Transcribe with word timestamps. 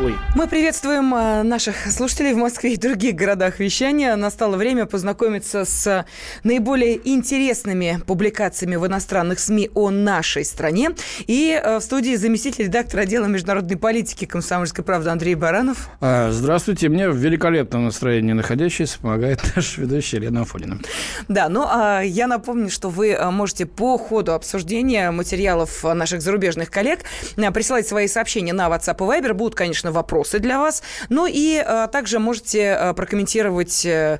Ой. 0.00 0.16
Мы 0.36 0.46
приветствуем 0.46 1.12
э, 1.12 1.42
наших 1.42 1.90
слушателей 1.90 2.32
в 2.32 2.36
Москве 2.36 2.74
и 2.74 2.76
других 2.76 3.16
городах 3.16 3.58
вещания. 3.58 4.14
Настало 4.14 4.56
время 4.56 4.86
познакомиться 4.86 5.64
с 5.64 6.06
наиболее 6.44 7.00
интересными 7.02 8.00
публикациями 8.06 8.76
в 8.76 8.86
иностранных 8.86 9.40
СМИ 9.40 9.70
о 9.74 9.90
нашей 9.90 10.44
стране. 10.44 10.90
И 11.26 11.60
э, 11.60 11.78
в 11.78 11.80
студии 11.80 12.14
заместитель 12.14 12.66
редактора 12.66 13.00
отдела 13.00 13.26
международной 13.26 13.76
политики 13.76 14.24
комсомольской 14.24 14.84
правды 14.84 15.10
Андрей 15.10 15.34
Баранов. 15.34 15.88
А, 16.00 16.30
здравствуйте. 16.30 16.88
Мне 16.88 17.10
в 17.10 17.16
великолепном 17.16 17.86
настроении 17.86 18.34
находящийся 18.34 19.00
помогает 19.00 19.40
наш 19.56 19.78
ведущий 19.78 20.18
Елена 20.18 20.42
Афонина. 20.42 20.78
Да, 21.26 21.48
ну 21.48 21.66
а 21.68 22.02
я 22.02 22.28
напомню, 22.28 22.70
что 22.70 22.88
вы 22.88 23.18
можете 23.32 23.66
по 23.66 23.98
ходу 23.98 24.34
обсуждения 24.34 25.10
материалов 25.10 25.82
наших 25.82 26.22
зарубежных 26.22 26.70
коллег 26.70 27.00
присылать 27.52 27.88
свои 27.88 28.06
сообщения 28.06 28.52
на 28.52 28.68
WhatsApp 28.68 28.98
и 28.98 29.20
Viber. 29.20 29.32
Будут, 29.32 29.56
конечно, 29.56 29.87
конечно, 29.88 29.92
вопросы 29.92 30.38
для 30.38 30.58
вас. 30.58 30.82
Ну 31.08 31.26
и 31.26 31.56
а, 31.56 31.86
также 31.88 32.18
можете 32.18 32.72
а, 32.72 32.92
прокомментировать 32.94 33.86
а, 33.86 34.18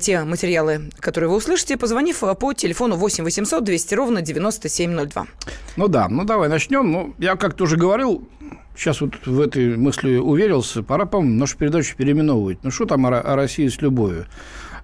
те 0.00 0.24
материалы, 0.24 0.90
которые 1.00 1.30
вы 1.30 1.36
услышите, 1.36 1.76
позвонив 1.76 2.22
по 2.38 2.52
телефону 2.52 2.96
8 2.96 3.24
800 3.24 3.64
200 3.64 3.94
ровно 3.94 4.22
9702. 4.22 5.26
Ну 5.76 5.88
да, 5.88 6.08
ну 6.08 6.24
давай 6.24 6.48
начнем. 6.48 6.90
Ну, 6.90 7.14
я 7.18 7.36
как-то 7.36 7.64
уже 7.64 7.76
говорил, 7.76 8.28
сейчас 8.76 9.00
вот 9.00 9.26
в 9.26 9.40
этой 9.40 9.76
мысли 9.76 10.16
уверился, 10.16 10.82
пора, 10.82 11.06
по-моему, 11.06 11.38
нашу 11.38 11.56
передачу 11.56 11.96
переименовывать. 11.96 12.58
Ну, 12.64 12.70
что 12.70 12.86
там 12.86 13.06
о, 13.06 13.20
о 13.20 13.36
России 13.36 13.68
с 13.68 13.80
любовью? 13.82 14.26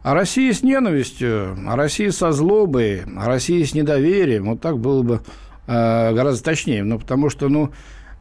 О 0.03 0.15
России 0.15 0.53
с 0.53 0.63
ненавистью, 0.63 1.57
о 1.67 1.77
России 1.77 2.11
со 2.11 2.31
злобой, 2.33 3.03
о 3.17 3.27
России 3.27 3.65
с 3.65 3.75
недоверием. 3.75 4.45
Вот 4.45 4.61
так 4.61 4.79
было 4.79 5.03
бы 5.03 5.21
э, 5.67 6.15
гораздо 6.15 6.45
точнее. 6.45 6.85
Ну, 6.85 7.01
потому 7.01 7.29
что, 7.29 7.49
ну, 7.49 7.73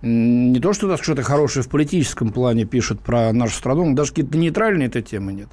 не 0.05 0.59
то, 0.59 0.71
что 0.73 0.85
у 0.85 0.89
нас 0.89 1.01
что-то 1.01 1.23
хорошее 1.23 1.63
в 1.63 1.69
политическом 1.69 2.31
плане 2.31 2.65
пишут 2.65 2.99
про 2.99 3.33
нашу 3.33 3.55
страну, 3.55 3.85
но 3.85 3.95
даже 3.95 4.11
какие-то 4.11 4.37
нейтральные 4.37 4.87
этой 4.87 5.01
темы 5.01 5.33
нет. 5.33 5.47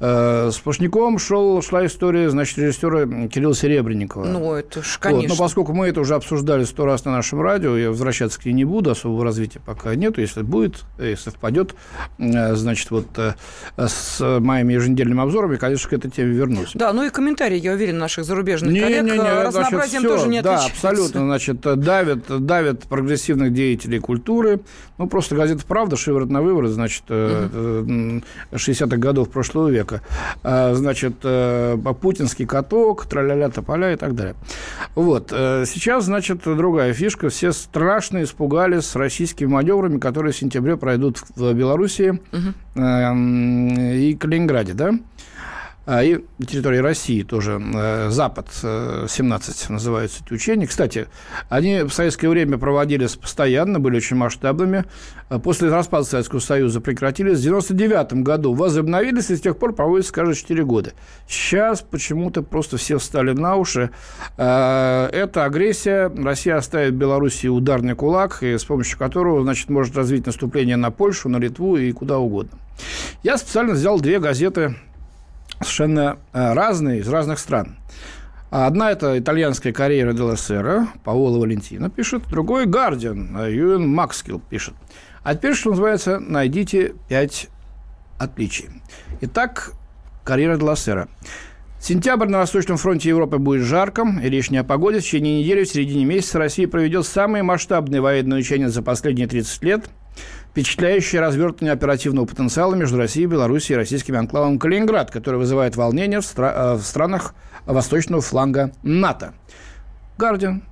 Э, 0.00 0.50
с 0.52 0.58
Пашняком 0.58 1.18
шел, 1.18 1.62
шла 1.62 1.86
история, 1.86 2.28
значит, 2.28 2.58
режиссера 2.58 3.28
Кирилла 3.28 3.54
Серебренникова. 3.54 4.24
Ну, 4.24 4.54
это 4.54 4.82
ж, 4.82 4.98
конечно. 5.00 5.28
Вот, 5.28 5.38
но 5.38 5.44
поскольку 5.44 5.72
мы 5.72 5.86
это 5.86 6.00
уже 6.00 6.16
обсуждали 6.16 6.64
сто 6.64 6.84
раз 6.84 7.04
на 7.04 7.12
нашем 7.12 7.40
радио, 7.42 7.76
я 7.76 7.90
возвращаться 7.90 8.40
к 8.40 8.44
ней 8.44 8.52
не 8.52 8.64
буду, 8.64 8.90
особого 8.90 9.24
развития 9.24 9.60
пока 9.64 9.94
нету. 9.94 10.20
Если 10.20 10.42
будет, 10.42 10.82
если 10.98 11.30
впадет, 11.30 11.76
э, 12.18 12.54
значит, 12.56 12.90
вот 12.90 13.06
э, 13.16 13.34
с 13.78 14.18
моими 14.40 14.72
еженедельными 14.72 15.22
обзорами, 15.22 15.56
конечно, 15.56 15.88
к 15.88 15.92
этой 15.92 16.10
теме 16.10 16.32
вернусь. 16.32 16.72
Да, 16.74 16.92
ну 16.92 17.04
и 17.04 17.10
комментарии, 17.10 17.58
я 17.58 17.72
уверен, 17.72 17.98
наших 17.98 18.24
зарубежных 18.24 18.72
не, 18.72 18.80
коллег 18.80 19.04
не, 19.04 19.12
не, 19.12 19.18
разнообразием 19.18 20.02
значит, 20.02 20.08
тоже 20.08 20.28
не 20.28 20.42
Да, 20.42 20.64
абсолютно, 20.64 21.20
значит, 21.20 21.60
давят, 21.60 22.44
давят 22.44 22.82
прогрессивных 22.82 23.52
деятелей 23.52 23.91
деятелей 23.92 24.00
культуры. 24.00 24.60
Ну, 24.98 25.06
просто 25.06 25.36
газета 25.36 25.64
«Правда», 25.66 25.96
шиворот 25.96 26.30
на 26.30 26.42
выворот, 26.42 26.70
значит, 26.70 27.04
угу. 27.08 28.22
60-х 28.52 28.96
годов 28.96 29.30
прошлого 29.30 29.68
века. 29.68 30.02
А, 30.42 30.74
значит, 30.74 31.14
э, 31.22 31.76
путинский 32.00 32.46
каток, 32.46 33.06
траля-ля, 33.06 33.48
тополя 33.50 33.92
и 33.92 33.96
так 33.96 34.14
далее. 34.14 34.34
Вот. 34.94 35.32
Э, 35.32 35.64
сейчас, 35.66 36.04
значит, 36.04 36.42
другая 36.44 36.92
фишка. 36.92 37.28
Все 37.28 37.52
страшно 37.52 38.22
испугались 38.22 38.84
с 38.84 38.96
российскими 38.96 39.48
маневрами, 39.48 39.98
которые 39.98 40.32
в 40.32 40.36
сентябре 40.36 40.76
пройдут 40.76 41.18
в 41.36 41.52
Белоруссии 41.52 42.10
угу. 42.10 42.54
и 42.76 44.16
Калининграде, 44.18 44.72
да? 44.74 44.92
А, 45.84 46.04
и 46.04 46.18
на 46.38 46.46
территории 46.46 46.78
России 46.78 47.22
тоже 47.22 47.60
э, 47.60 48.10
Запад-17 48.10 49.66
э, 49.68 49.72
называются 49.72 50.22
эти 50.24 50.32
учения. 50.32 50.66
Кстати, 50.66 51.08
они 51.48 51.82
в 51.82 51.90
советское 51.90 52.28
время 52.28 52.56
проводились 52.56 53.16
постоянно, 53.16 53.80
были 53.80 53.96
очень 53.96 54.16
масштабными. 54.16 54.84
А 55.28 55.40
после 55.40 55.70
распада 55.70 56.04
Советского 56.04 56.38
Союза 56.38 56.80
прекратились. 56.80 57.38
В 57.38 57.46
1999 57.46 58.24
году 58.24 58.54
возобновились 58.54 59.30
и 59.30 59.36
с 59.36 59.40
тех 59.40 59.56
пор 59.56 59.74
проводятся 59.74 60.12
каждые 60.12 60.36
4 60.36 60.64
года. 60.64 60.92
Сейчас 61.26 61.80
почему-то 61.80 62.42
просто 62.42 62.76
все 62.76 62.98
встали 62.98 63.32
на 63.32 63.56
уши. 63.56 63.90
А, 64.36 65.08
это 65.08 65.44
агрессия. 65.44 66.12
Россия 66.16 66.56
оставит 66.56 66.94
Белоруссии 66.94 67.48
ударный 67.48 67.96
кулак, 67.96 68.44
и 68.44 68.56
с 68.56 68.64
помощью 68.64 68.98
которого 68.98 69.42
значит, 69.42 69.68
может 69.68 69.96
развить 69.96 70.26
наступление 70.26 70.76
на 70.76 70.92
Польшу, 70.92 71.28
на 71.28 71.38
Литву 71.38 71.76
и 71.76 71.90
куда 71.90 72.18
угодно. 72.18 72.56
Я 73.24 73.36
специально 73.36 73.74
взял 73.74 73.98
две 73.98 74.20
газеты 74.20 74.76
совершенно 75.60 76.18
э, 76.32 76.52
разные, 76.52 77.00
из 77.00 77.08
разных 77.08 77.38
стран. 77.38 77.76
Одна– 78.50 78.90
это 78.92 79.18
итальянская 79.18 79.72
карьера 79.72 80.12
Делла 80.12 80.36
Сера, 80.36 80.88
Паоло 81.04 81.38
Валентино 81.38 81.88
пишет, 81.88 82.28
другой– 82.28 82.66
Гардиан, 82.66 83.34
Юэн 83.48 83.88
Макскилл 83.88 84.40
пишет. 84.40 84.74
А 85.22 85.34
теперь, 85.34 85.54
что 85.54 85.70
называется, 85.70 86.18
найдите 86.18 86.94
пять 87.08 87.48
отличий. 88.18 88.68
Итак, 89.22 89.72
карьера 90.24 90.58
Делла 90.58 90.76
Сера. 90.76 91.08
Сентябрь 91.80 92.28
на 92.28 92.38
Восточном 92.38 92.76
фронте 92.76 93.08
Европы 93.08 93.38
будет 93.38 93.62
жарким, 93.62 94.20
и 94.20 94.28
речь 94.28 94.50
не 94.50 94.58
о 94.58 94.64
погоде. 94.64 95.00
В 95.00 95.02
течение 95.02 95.40
недели, 95.40 95.64
в 95.64 95.68
середине 95.68 96.04
месяца 96.04 96.38
Россия 96.38 96.68
проведет 96.68 97.06
самые 97.06 97.42
масштабные 97.42 98.00
военные 98.00 98.40
учения 98.40 98.68
за 98.68 98.82
последние 98.82 99.26
30 99.26 99.62
лет– 99.64 99.90
впечатляющее 100.52 101.22
развертывание 101.22 101.72
оперативного 101.72 102.26
потенциала 102.26 102.74
между 102.74 102.98
Россией, 102.98 103.26
Белоруссией 103.26 103.76
и 103.76 103.78
российским 103.78 104.16
анклавом 104.16 104.58
Калининград, 104.58 105.10
который 105.10 105.36
вызывает 105.36 105.76
волнение 105.76 106.20
в, 106.20 106.24
стра- 106.24 106.74
э, 106.74 106.74
в 106.74 106.82
странах 106.82 107.34
восточного 107.64 108.20
фланга 108.20 108.72
НАТО. 108.82 109.32
Гардиан. 110.18 110.62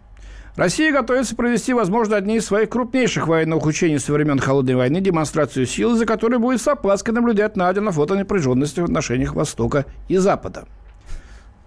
Россия 0.56 0.92
готовится 0.92 1.34
провести, 1.34 1.72
возможно, 1.72 2.16
одни 2.16 2.36
из 2.36 2.44
своих 2.44 2.68
крупнейших 2.68 3.26
военных 3.26 3.64
учений 3.64 3.98
со 3.98 4.12
времен 4.12 4.38
Холодной 4.38 4.74
войны, 4.74 5.00
демонстрацию 5.00 5.64
силы, 5.64 5.96
за 5.96 6.04
которой 6.04 6.38
будет 6.38 6.60
с 6.60 6.68
опаской 6.68 7.14
наблюдать 7.14 7.56
Надя 7.56 7.80
на 7.80 7.92
фото 7.92 8.16
напряженности 8.16 8.80
в 8.80 8.84
отношениях 8.84 9.32
Востока 9.32 9.86
и 10.08 10.18
Запада. 10.18 10.66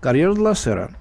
Карьера 0.01 0.35
Длассера. 0.35 0.91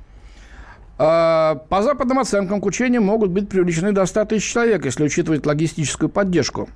А, 0.96 1.56
по 1.68 1.82
западным 1.82 2.20
оценкам 2.20 2.62
к 2.62 2.66
учениям 2.66 3.04
могут 3.04 3.30
быть 3.30 3.50
привлечены 3.50 3.92
до 3.92 4.06
100 4.06 4.24
тысяч 4.26 4.50
человек, 4.50 4.86
если 4.86 5.04
учитывать 5.04 5.44
логистическую 5.44 6.08
поддержку. 6.08 6.70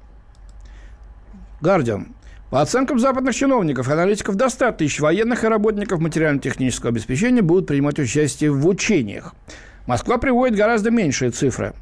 Гардиан. 1.61 2.09
По 2.51 2.63
оценкам 2.63 2.99
западных 2.99 3.35
чиновников, 3.35 3.89
аналитиков, 3.89 4.37
до 4.37 4.49
100 4.49 4.73
тысяч 4.73 5.01
военных 5.01 5.43
и 5.43 5.49
работников 5.49 6.01
материально-технического 6.01 6.91
обеспечения 6.91 7.43
будут 7.43 7.67
принимать 7.67 7.99
участие 7.99 8.53
в 8.53 8.67
учениях. 8.67 9.35
Москва 9.87 10.19
приводит 10.19 10.57
гораздо 10.57 10.91
меньшие 10.91 11.31
цифры. 11.33 11.75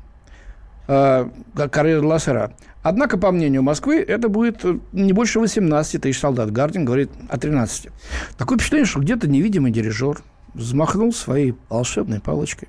Э, 0.89 1.29
карьера 1.71 2.07
Лассера. 2.07 2.53
Однако, 2.83 3.17
по 3.17 3.31
мнению 3.31 3.63
Москвы, 3.63 3.97
это 3.97 4.29
будет 4.29 4.65
не 4.93 5.13
больше 5.13 5.41
18 5.41 6.03
тысяч 6.03 6.21
солдат. 6.21 6.51
Гардин 6.51 6.85
говорит 6.85 7.11
о 7.29 7.39
13. 7.39 7.89
Такое 8.37 8.59
впечатление, 8.59 8.87
что 8.87 9.01
где-то 9.01 9.29
невидимый 9.29 9.71
дирижер 9.71 10.19
взмахнул 10.53 11.13
своей 11.13 11.55
волшебной 11.69 12.21
палочкой. 12.21 12.69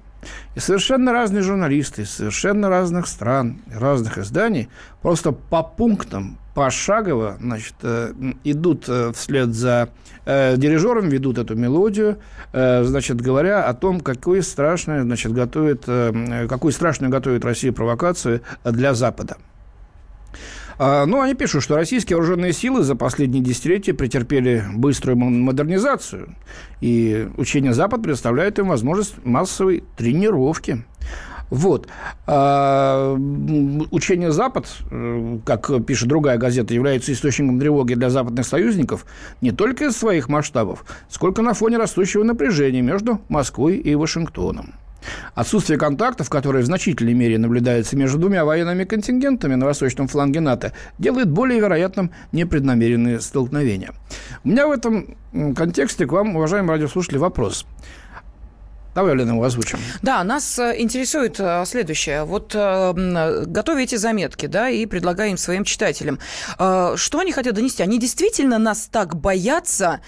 И 0.55 0.59
совершенно 0.59 1.11
разные 1.11 1.41
журналисты 1.41 2.03
из 2.03 2.11
совершенно 2.11 2.69
разных 2.69 3.07
стран, 3.07 3.61
разных 3.73 4.17
изданий 4.17 4.69
просто 5.01 5.31
по 5.31 5.63
пунктам, 5.63 6.37
пошагово 6.55 7.37
значит, 7.39 7.75
э, 7.83 8.13
идут 8.45 8.85
э, 8.87 9.11
вслед 9.13 9.53
за 9.53 9.89
э, 10.25 10.55
дирижером, 10.57 11.09
ведут 11.09 11.37
эту 11.37 11.55
мелодию, 11.55 12.17
э, 12.53 12.83
значит, 12.83 13.19
говоря 13.19 13.65
о 13.65 13.73
том, 13.73 13.99
какую 13.99 14.41
страшную, 14.41 15.03
значит, 15.03 15.33
готовит, 15.33 15.83
э, 15.87 16.47
какую 16.49 16.71
страшную 16.71 17.11
готовит 17.11 17.43
Россия 17.43 17.73
провокацию 17.73 18.41
для 18.63 18.93
Запада. 18.93 19.37
А, 20.77 21.05
ну, 21.05 21.21
они 21.21 21.33
пишут, 21.33 21.63
что 21.63 21.75
российские 21.75 22.17
вооруженные 22.17 22.53
силы 22.53 22.83
за 22.83 22.95
последние 22.95 23.43
десятилетия 23.43 23.93
претерпели 23.93 24.63
быструю 24.73 25.17
модернизацию, 25.17 26.35
и 26.81 27.27
учение 27.37 27.73
Запад 27.73 28.03
предоставляет 28.03 28.59
им 28.59 28.67
возможность 28.67 29.23
массовой 29.23 29.83
тренировки. 29.97 30.83
Вот. 31.49 31.87
А, 32.25 33.13
учение 33.91 34.31
Запад, 34.31 34.67
э, 34.89 35.39
как 35.45 35.85
пишет 35.85 36.07
другая 36.07 36.37
газета, 36.37 36.73
является 36.73 37.13
источником 37.13 37.59
тревоги 37.59 37.93
для 37.93 38.09
западных 38.09 38.45
союзников 38.45 39.05
не 39.41 39.51
только 39.51 39.85
из 39.85 39.95
своих 39.95 40.27
масштабов, 40.27 40.83
сколько 41.07 41.43
на 41.43 41.53
фоне 41.53 41.77
растущего 41.77 42.23
напряжения 42.23 42.81
между 42.81 43.21
Москвой 43.29 43.77
и 43.77 43.93
Вашингтоном. 43.93 44.73
Отсутствие 45.33 45.77
контактов, 45.77 46.29
которые 46.29 46.63
в 46.63 46.65
значительной 46.65 47.13
мере 47.13 47.37
наблюдаются 47.37 47.95
между 47.95 48.17
двумя 48.17 48.45
военными 48.45 48.83
контингентами 48.83 49.55
на 49.55 49.65
восточном 49.65 50.07
фланге 50.07 50.39
НАТО, 50.39 50.73
делает 50.97 51.29
более 51.29 51.59
вероятным 51.59 52.11
непреднамеренные 52.31 53.19
столкновения. 53.19 53.91
У 54.43 54.49
меня 54.49 54.67
в 54.67 54.71
этом 54.71 55.15
контексте 55.55 56.05
к 56.05 56.11
вам, 56.11 56.35
уважаемые 56.35 56.75
радиослушатели, 56.75 57.17
вопрос. 57.17 57.65
Давай, 58.95 59.13
Лена, 59.13 59.31
его 59.31 59.43
озвучим. 59.43 59.77
Да, 60.01 60.23
нас 60.23 60.57
э, 60.57 60.75
интересует 60.77 61.35
э, 61.37 61.65
следующее. 61.65 62.23
Вот 62.23 62.55
э, 62.55 63.43
готовите 63.45 63.97
заметки, 63.97 64.45
да, 64.45 64.69
и 64.69 64.85
предлагаем 64.85 65.35
своим 65.35 65.65
читателям. 65.65 66.17
Что 66.55 67.19
они 67.19 67.33
хотят 67.33 67.55
донести? 67.55 67.83
Они 67.83 67.99
действительно 67.99 68.57
нас 68.57 68.87
так 68.89 69.17
боятся, 69.17 69.99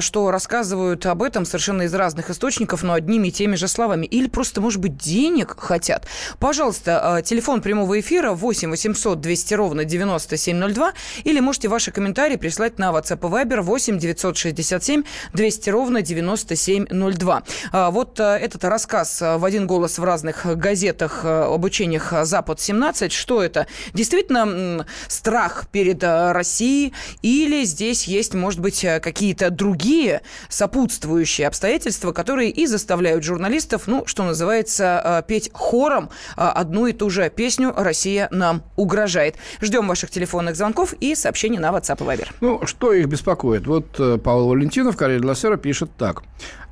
что 0.00 0.30
рассказывают 0.30 1.04
об 1.04 1.22
этом 1.22 1.44
совершенно 1.44 1.82
из 1.82 1.92
разных 1.92 2.30
источников, 2.30 2.82
но 2.82 2.94
одними 2.94 3.28
и 3.28 3.32
теми 3.32 3.56
же 3.56 3.68
словами. 3.68 4.06
Или 4.06 4.28
просто, 4.28 4.62
может 4.62 4.80
быть, 4.80 4.96
денег 4.96 5.54
хотят? 5.58 6.06
Пожалуйста, 6.38 7.22
телефон 7.24 7.60
прямого 7.60 8.00
эфира 8.00 8.32
8 8.32 8.70
800 8.70 9.20
200 9.20 9.54
ровно 9.54 9.84
9702. 9.84 10.92
Или 11.24 11.40
можете 11.40 11.68
ваши 11.68 11.90
комментарии 11.90 12.36
прислать 12.36 12.78
на 12.78 12.92
WhatsApp 12.92 13.18
и 13.18 13.30
Viber 13.30 13.60
8 13.60 13.98
967 13.98 15.02
200 15.34 15.70
ровно 15.70 16.00
9702. 16.00 17.42
Вот 17.72 18.21
этот 18.22 18.64
рассказ 18.64 19.20
э, 19.22 19.36
в 19.36 19.44
один 19.44 19.66
голос 19.66 19.98
в 19.98 20.04
разных 20.04 20.46
газетах 20.56 21.20
э, 21.24 21.42
об 21.54 21.64
учениях 21.64 22.12
«Запад-17». 22.22 23.10
Что 23.10 23.42
это? 23.42 23.66
Действительно 23.92 24.86
страх 25.08 25.66
перед 25.70 26.02
Россией 26.02 26.94
или 27.22 27.64
здесь 27.64 28.04
есть, 28.04 28.34
может 28.34 28.60
быть, 28.60 28.86
какие-то 29.02 29.50
другие 29.50 30.22
сопутствующие 30.48 31.46
обстоятельства, 31.46 32.12
которые 32.12 32.50
и 32.50 32.66
заставляют 32.66 33.24
журналистов, 33.24 33.82
ну, 33.86 34.04
что 34.06 34.22
называется, 34.24 35.24
петь 35.26 35.50
хором 35.52 36.10
одну 36.36 36.86
и 36.86 36.92
ту 36.92 37.10
же 37.10 37.30
песню 37.30 37.72
«Россия 37.76 38.28
нам 38.30 38.62
угрожает». 38.76 39.36
Ждем 39.60 39.88
ваших 39.88 40.10
телефонных 40.10 40.56
звонков 40.56 40.94
и 41.00 41.14
сообщений 41.14 41.58
на 41.58 41.70
WhatsApp 41.70 42.02
и 42.02 42.18
Viber. 42.18 42.28
Ну, 42.40 42.66
что 42.66 42.92
их 42.92 43.06
беспокоит? 43.06 43.66
Вот 43.66 43.96
Павел 44.22 44.48
Валентинов, 44.48 44.96
Карель 44.96 45.24
Лассера, 45.24 45.56
пишет 45.56 45.90
так. 45.96 46.22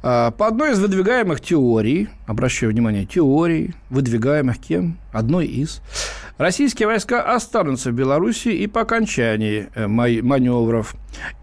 А, 0.03 0.31
по 0.31 0.47
одной 0.47 0.73
из 0.73 0.81
выдвигаемых 0.81 1.41
теорий, 1.41 2.09
обращаю 2.27 2.73
внимание, 2.73 3.05
теорий, 3.05 3.75
выдвигаемых 3.91 4.59
кем? 4.59 4.99
Одной 5.13 5.47
из. 5.47 5.83
Российские 6.39 6.89
войска 6.89 7.35
останутся 7.35 7.91
в 7.91 7.95
Беларуси 7.95 8.49
и 8.49 8.67
по 8.67 8.81
окончании 8.83 9.69
э, 9.75 9.87
маневров 9.87 10.95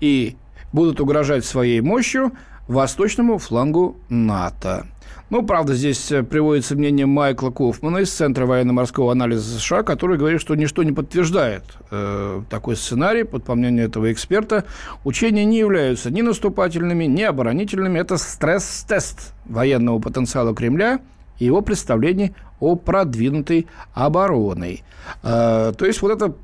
и 0.01 0.35
будут 0.73 0.99
угрожать 0.99 1.45
своей 1.45 1.81
мощью 1.81 2.31
восточному 2.67 3.37
флангу 3.37 3.97
НАТО. 4.09 4.87
Ну, 5.29 5.43
правда, 5.43 5.73
здесь 5.73 6.09
э, 6.13 6.23
приводится 6.23 6.75
мнение 6.75 7.05
Майкла 7.05 7.49
Кофмана 7.49 7.97
из 7.97 8.11
Центра 8.13 8.45
военно-морского 8.45 9.11
анализа 9.11 9.59
США, 9.59 9.83
который 9.83 10.17
говорит, 10.17 10.39
что 10.39 10.55
ничто 10.55 10.83
не 10.83 10.93
подтверждает 10.93 11.63
э, 11.91 12.41
такой 12.49 12.77
сценарий. 12.77 13.23
Под, 13.23 13.43
по 13.43 13.53
мнению 13.53 13.87
этого 13.87 14.09
эксперта, 14.13 14.63
учения 15.03 15.43
не 15.43 15.59
являются 15.59 16.11
ни 16.11 16.21
наступательными, 16.21 17.03
ни 17.03 17.23
оборонительными. 17.23 17.99
Это 17.99 18.15
стресс-тест 18.15 19.33
военного 19.43 19.99
потенциала 19.99 20.55
Кремля 20.55 21.01
и 21.39 21.45
его 21.45 21.59
представлений 21.59 22.33
о 22.61 22.77
продвинутой 22.77 23.67
обороной. 23.93 24.83
Э, 25.23 25.73
то 25.77 25.85
есть 25.85 26.01
вот 26.01 26.11
это 26.11 26.35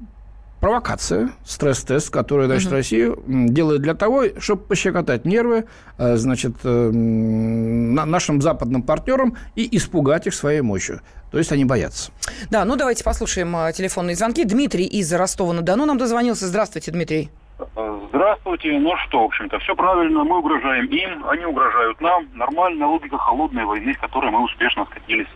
провокация, 0.63 1.31
стресс-тест, 1.43 2.09
который, 2.09 2.45
значит, 2.45 2.67
угу. 2.67 2.75
Россия 2.77 3.13
делает 3.27 3.81
для 3.81 3.95
того, 3.95 4.23
чтобы 4.39 4.63
пощекотать 4.63 5.25
нервы, 5.25 5.65
э, 5.97 6.15
значит, 6.15 6.53
э, 6.63 6.89
нашим 6.89 8.41
западным 8.41 8.81
партнерам 8.81 9.35
и 9.55 9.75
испугать 9.75 10.25
их 10.25 10.33
своей 10.33 10.61
мощью. 10.61 11.01
То 11.31 11.37
есть 11.37 11.51
они 11.51 11.65
боятся. 11.65 12.13
Да, 12.49 12.63
ну 12.63 12.77
давайте 12.77 13.03
послушаем 13.03 13.53
э, 13.57 13.73
телефонные 13.73 14.15
звонки. 14.15 14.45
Дмитрий 14.45 14.85
из 14.85 15.11
Ростова-на-Дону 15.11 15.85
нам 15.85 15.97
дозвонился. 15.97 16.47
Здравствуйте, 16.47 16.91
Дмитрий. 16.91 17.29
Здравствуйте. 18.07 18.79
Ну 18.79 18.95
что, 19.05 19.23
в 19.23 19.25
общем-то, 19.25 19.59
все 19.59 19.75
правильно. 19.75 20.23
Мы 20.23 20.39
угрожаем 20.39 20.85
им, 20.85 21.25
они 21.27 21.43
угрожают 21.45 21.99
нам. 21.99 22.25
Нормальная 22.35 22.87
логика 22.87 23.17
холодной 23.17 23.65
войны, 23.65 23.93
с 23.93 23.97
которой 23.97 24.31
мы 24.31 24.41
успешно 24.41 24.85
скатились 24.85 25.27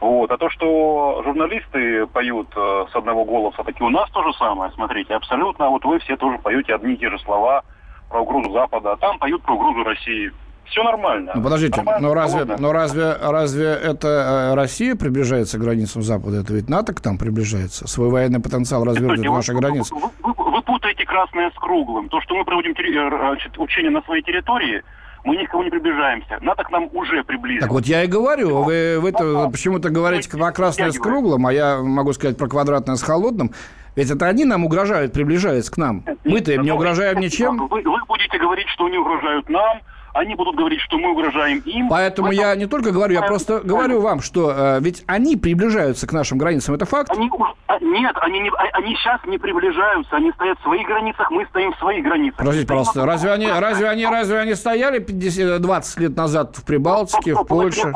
вот. 0.00 0.30
А 0.30 0.36
то, 0.36 0.50
что 0.50 1.22
журналисты 1.24 2.06
поют 2.06 2.48
э, 2.56 2.84
с 2.92 2.96
одного 2.96 3.24
голоса, 3.24 3.62
так 3.62 3.80
и 3.80 3.84
у 3.84 3.90
нас 3.90 4.10
то 4.10 4.22
же 4.22 4.32
самое, 4.38 4.70
смотрите, 4.72 5.14
абсолютно. 5.14 5.68
Вот 5.70 5.84
вы 5.84 5.98
все 6.00 6.16
тоже 6.16 6.38
поете 6.38 6.74
одни 6.74 6.94
и 6.94 6.96
те 6.96 7.10
же 7.10 7.18
слова 7.20 7.62
про 8.08 8.20
угрозу 8.20 8.52
Запада, 8.52 8.92
а 8.92 8.96
там 8.96 9.18
поют 9.18 9.42
про 9.42 9.54
угрозу 9.54 9.84
России. 9.84 10.32
Все 10.66 10.82
нормально. 10.82 11.32
Ну, 11.34 11.42
подождите, 11.42 11.76
нормально, 11.76 12.08
но 12.08 12.14
разве, 12.14 12.56
но 12.58 12.72
разве, 12.72 13.16
разве 13.20 13.66
это 13.66 14.08
э, 14.08 14.54
Россия 14.54 14.96
приближается 14.96 15.58
к 15.58 15.60
границам 15.60 16.02
Запада? 16.02 16.40
Это 16.40 16.54
ведь 16.54 16.68
НАТО 16.68 16.94
к 16.94 17.00
там 17.00 17.18
приближается. 17.18 17.86
Свой 17.86 18.08
военный 18.08 18.40
потенциал 18.40 18.84
развернет 18.84 19.30
наши 19.30 19.52
вы, 19.52 19.60
границы. 19.60 19.94
Вы, 19.94 20.10
вы, 20.22 20.50
вы 20.52 20.62
путаете 20.62 21.04
красное 21.04 21.50
с 21.50 21.54
круглым. 21.54 22.08
То, 22.08 22.20
что 22.22 22.34
мы 22.34 22.44
проводим 22.44 22.72
э, 22.72 23.36
учения 23.58 23.90
на 23.90 24.02
своей 24.02 24.22
территории– 24.22 24.82
мы 25.24 25.36
никого 25.36 25.64
не 25.64 25.70
приближаемся. 25.70 26.38
НАТО 26.40 26.64
к 26.64 26.70
нам 26.70 26.88
уже 26.92 27.24
приблизилось. 27.24 27.64
Так 27.64 27.72
вот 27.72 27.86
я 27.86 28.04
и 28.04 28.06
говорю, 28.06 28.62
вы, 28.62 28.98
вы 29.00 29.10
-то 29.10 29.50
почему-то 29.50 29.90
говорите 29.90 30.30
про 30.30 30.52
красное 30.52 30.90
с 30.90 30.98
круглым, 30.98 31.46
а 31.46 31.52
я 31.52 31.82
могу 31.82 32.12
сказать 32.12 32.36
про 32.36 32.46
квадратное 32.46 32.96
с 32.96 33.02
холодным. 33.02 33.50
Ведь 33.96 34.10
это 34.10 34.26
они 34.26 34.44
нам 34.44 34.64
угрожают, 34.64 35.12
приближаясь 35.12 35.70
к 35.70 35.76
нам. 35.76 36.04
Мы-то 36.24 36.52
им 36.52 36.62
не 36.62 36.72
угрожаем 36.72 37.20
ничем. 37.20 37.68
Вы, 37.68 37.82
вы 37.82 37.98
будете 38.06 38.38
говорить, 38.38 38.68
что 38.68 38.86
они 38.86 38.98
угрожают 38.98 39.48
нам, 39.48 39.80
они 40.14 40.34
будут 40.36 40.54
говорить, 40.56 40.80
что 40.80 40.96
мы 40.96 41.10
угрожаем 41.10 41.58
им. 41.58 41.88
Поэтому, 41.88 42.28
Поэтому... 42.28 42.32
я 42.32 42.54
не 42.54 42.66
только 42.66 42.92
говорю, 42.92 43.14
я 43.14 43.22
просто 43.22 43.60
говорю 43.60 44.00
вам, 44.00 44.20
что 44.20 44.52
э, 44.56 44.80
ведь 44.80 45.04
они 45.06 45.36
приближаются 45.36 46.06
к 46.06 46.12
нашим 46.12 46.38
границам, 46.38 46.74
это 46.74 46.86
факт? 46.86 47.10
Они, 47.10 47.30
а, 47.66 47.78
нет, 47.80 48.16
они, 48.20 48.40
не, 48.40 48.48
а, 48.50 48.68
они 48.74 48.94
сейчас 48.94 49.20
не 49.26 49.38
приближаются, 49.38 50.16
они 50.16 50.30
стоят 50.32 50.58
в 50.60 50.62
своих 50.62 50.86
границах, 50.86 51.30
мы 51.30 51.44
стоим 51.46 51.72
в 51.72 51.78
своих 51.78 52.04
границах. 52.04 52.38
Подождите, 52.38 52.66
пожалуйста, 52.66 53.04
разве 53.04 53.32
они, 53.32 53.48
разве 53.48 53.88
они, 53.88 54.06
разве 54.06 54.38
они 54.38 54.54
стояли 54.54 55.00
50, 55.00 55.60
20 55.60 56.00
лет 56.00 56.16
назад 56.16 56.56
в 56.56 56.64
Прибалтике, 56.64 57.34
в 57.34 57.44
Польше? 57.44 57.92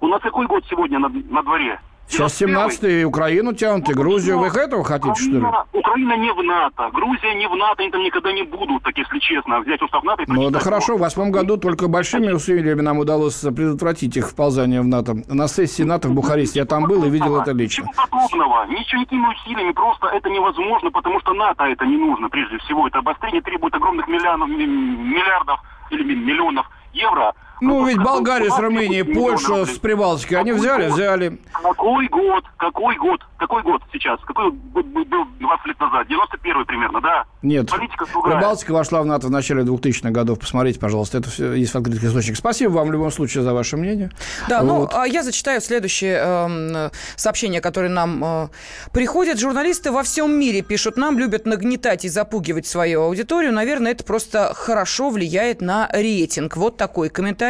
У 0.00 0.08
нас 0.08 0.20
какой 0.20 0.46
год 0.46 0.62
сегодня 0.68 0.98
на, 0.98 1.08
на 1.08 1.42
дворе? 1.42 1.80
Сейчас 2.08 2.40
17-й 2.40 3.04
Украину 3.04 3.52
тянут, 3.52 3.88
и 3.88 3.94
Грузию. 3.94 4.38
Вы 4.38 4.46
этого 4.46 4.84
хотите, 4.84 5.14
что 5.14 5.30
ли? 5.30 5.46
Украина 5.72 6.16
не 6.16 6.32
в 6.32 6.42
НАТО. 6.42 6.90
Грузия 6.92 7.34
не 7.34 7.48
в 7.48 7.56
НАТО. 7.56 7.82
Они 7.82 7.90
там 7.90 8.02
никогда 8.02 8.32
не 8.32 8.42
будут, 8.42 8.82
так 8.82 8.96
если 8.96 9.18
честно, 9.18 9.60
взять 9.60 9.82
устав 9.82 10.04
НАТО 10.04 10.22
и 10.22 10.26
Ну, 10.28 10.50
да 10.50 10.60
хорошо. 10.60 10.96
В 10.96 11.00
восьмом 11.00 11.32
году 11.32 11.56
только 11.56 11.88
большими 11.88 12.30
усилиями 12.30 12.80
нам 12.80 12.98
удалось 12.98 13.40
предотвратить 13.40 14.16
их 14.16 14.28
вползание 14.28 14.80
в 14.80 14.86
НАТО. 14.86 15.16
На 15.28 15.48
сессии 15.48 15.82
НАТО 15.82 16.08
в 16.08 16.14
Бухаресте. 16.14 16.60
Я 16.60 16.66
там 16.66 16.84
был 16.84 17.04
и 17.04 17.10
видел 17.10 17.40
это 17.40 17.52
лично. 17.52 17.84
Ничего 17.84 18.06
подобного. 18.08 18.66
Ничего, 18.66 19.00
никакими 19.00 19.26
усилиями. 19.26 19.72
Просто 19.72 20.06
это 20.06 20.30
невозможно, 20.30 20.90
потому 20.90 21.20
что 21.20 21.34
НАТО 21.34 21.64
это 21.64 21.84
не 21.86 21.96
нужно, 21.96 22.28
прежде 22.28 22.58
всего. 22.58 22.86
Это 22.86 22.98
обострение 22.98 23.42
требует 23.42 23.74
огромных 23.74 24.06
миллиардов, 24.08 24.48
миллиардов 24.48 25.60
или 25.90 26.02
миллионов 26.02 26.66
евро– 26.92 27.34
ну, 27.60 27.86
ведь 27.86 27.98
Болгария 27.98 28.50
с 28.50 28.58
Румынией, 28.58 29.02
Польша 29.02 29.64
с 29.64 29.78
Прибалтикой, 29.78 30.40
они 30.40 30.52
взяли, 30.52 30.88
взяли. 30.88 31.38
Какой 31.52 32.08
год? 32.08 32.44
Какой 32.58 32.96
год? 32.96 33.20
Какой 33.38 33.62
год 33.62 33.82
сейчас? 33.92 34.20
Какой 34.20 34.50
был 34.50 34.82
20 34.82 35.66
лет 35.66 35.80
назад? 35.80 36.06
91 36.08 36.64
примерно, 36.66 37.00
да? 37.00 37.24
Нет. 37.42 37.70
Прибалтика 37.70 38.72
вошла 38.72 39.02
в 39.02 39.06
НАТО 39.06 39.28
в 39.28 39.30
начале 39.30 39.62
2000-х 39.62 40.10
годов. 40.10 40.38
Посмотрите, 40.38 40.78
пожалуйста, 40.78 41.18
это 41.18 41.30
все 41.30 41.52
есть 41.52 41.72
в 41.72 41.76
открытых 41.76 42.04
источниках. 42.04 42.38
Спасибо 42.38 42.72
вам 42.72 42.88
в 42.88 42.92
любом 42.92 43.10
случае 43.10 43.42
за 43.42 43.54
ваше 43.54 43.76
мнение. 43.76 44.10
Да, 44.48 44.62
ну, 44.62 44.80
вот. 44.80 44.92
ну, 44.92 45.04
я 45.04 45.22
зачитаю 45.22 45.60
следующее 45.60 46.18
э, 46.22 46.90
сообщение, 47.16 47.60
которое 47.60 47.88
нам 47.88 48.22
э, 48.24 48.48
приходит. 48.92 49.38
Журналисты 49.38 49.92
во 49.92 50.02
всем 50.02 50.38
мире 50.38 50.62
пишут 50.62 50.96
нам, 50.96 51.18
любят 51.18 51.46
нагнетать 51.46 52.04
и 52.04 52.08
запугивать 52.08 52.66
свою 52.66 53.02
аудиторию. 53.02 53.52
Наверное, 53.52 53.92
это 53.92 54.04
просто 54.04 54.52
хорошо 54.54 55.10
влияет 55.10 55.60
на 55.60 55.88
рейтинг. 55.92 56.56
Вот 56.56 56.76
такой 56.76 57.08
комментарий. 57.08 57.45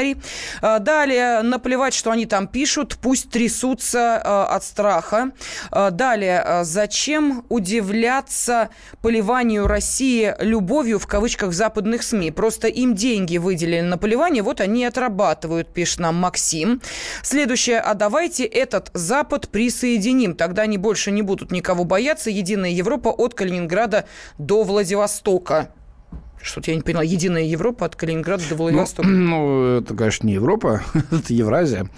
Э, 0.62 0.78
далее, 0.78 1.42
наплевать, 1.42 1.94
что 1.94 2.10
они 2.10 2.26
там 2.26 2.46
пишут, 2.46 2.98
пусть 3.00 3.30
трясутся 3.30 4.20
э, 4.22 4.54
от 4.54 4.64
страха. 4.64 5.30
Э, 5.70 5.90
далее, 5.90 6.62
зачем 6.62 7.44
удивляться 7.48 8.70
поливанию 9.02 9.66
России 9.66 10.34
любовью 10.40 10.98
в 10.98 11.06
кавычках 11.06 11.52
западных 11.52 12.02
СМИ? 12.02 12.30
Просто 12.30 12.68
им 12.68 12.94
деньги 12.94 13.38
выделили 13.38 13.80
на 13.80 13.98
поливание, 13.98 14.42
вот 14.42 14.60
они 14.60 14.84
отрабатывают, 14.84 15.72
пишет 15.72 16.00
нам 16.00 16.16
Максим. 16.16 16.80
Следующее, 17.22 17.80
а 17.80 17.94
давайте 17.94 18.44
этот 18.44 18.90
Запад 18.94 19.48
присоединим, 19.48 20.34
тогда 20.34 20.62
они 20.62 20.78
больше 20.78 21.10
не 21.10 21.22
будут 21.22 21.52
никого 21.52 21.84
бояться. 21.84 22.30
Единая 22.30 22.70
Европа 22.70 23.08
от 23.08 23.34
Калининграда 23.34 24.06
до 24.38 24.62
Владивостока. 24.62 25.70
Что-то 26.40 26.70
я 26.70 26.76
не 26.76 26.82
поняла. 26.82 27.02
Единая 27.02 27.42
Европа 27.42 27.86
от 27.86 27.96
Калининграда 27.96 28.44
до 28.48 28.54
Владивостока. 28.54 29.08
Ну, 29.08 29.16
ну 29.16 29.78
это, 29.78 29.94
конечно, 29.94 30.26
не 30.26 30.34
Европа, 30.34 30.82
это 31.10 31.32
Евразия. 31.32 31.88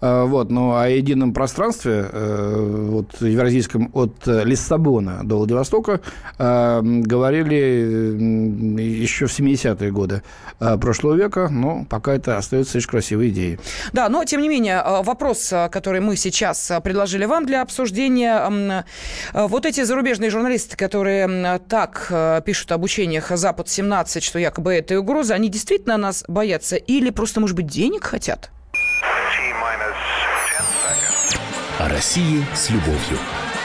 А, 0.00 0.24
вот, 0.26 0.50
но 0.50 0.78
о 0.78 0.88
едином 0.88 1.32
пространстве, 1.32 2.08
э, 2.12 2.86
вот, 2.90 3.20
евразийском 3.20 3.90
от 3.94 4.26
Лиссабона 4.26 5.20
до 5.24 5.38
Владивостока 5.38 6.00
а, 6.38 6.82
говорили 6.82 7.54
еще 8.80 9.26
в 9.26 9.38
70-е 9.38 9.90
годы 9.90 10.22
а, 10.60 10.76
прошлого 10.76 11.14
века, 11.14 11.48
но 11.50 11.86
пока 11.88 12.14
это 12.14 12.36
остается 12.36 12.78
лишь 12.78 12.86
красивой 12.86 13.30
идеей. 13.30 13.58
Да, 13.92 14.08
но, 14.08 14.24
тем 14.24 14.42
не 14.42 14.48
менее, 14.48 14.82
вопрос, 15.02 15.52
который 15.70 16.00
мы 16.00 16.16
сейчас 16.16 16.70
предложили 16.82 17.24
вам 17.24 17.46
для 17.46 17.62
обсуждения, 17.62 18.84
вот 19.32 19.66
эти 19.66 19.82
зарубежные 19.82 20.30
журналисты, 20.30 20.76
которые 20.76 21.60
так 21.68 22.42
пишут 22.44 22.72
об 22.72 22.82
учениях 22.82 23.30
Запад-17, 23.30 23.83
F-18, 23.92 24.20
что 24.20 24.38
якобы 24.38 24.74
это 24.74 24.98
угроза, 24.98 25.34
они 25.34 25.48
действительно 25.48 25.96
нас 25.96 26.24
боятся 26.28 26.76
или 26.76 27.10
просто, 27.10 27.40
может 27.40 27.56
быть, 27.56 27.66
денег 27.66 28.04
хотят? 28.04 28.50
О 31.78 31.88
России 31.88 32.44
с 32.54 32.70
любовью. 32.70 33.18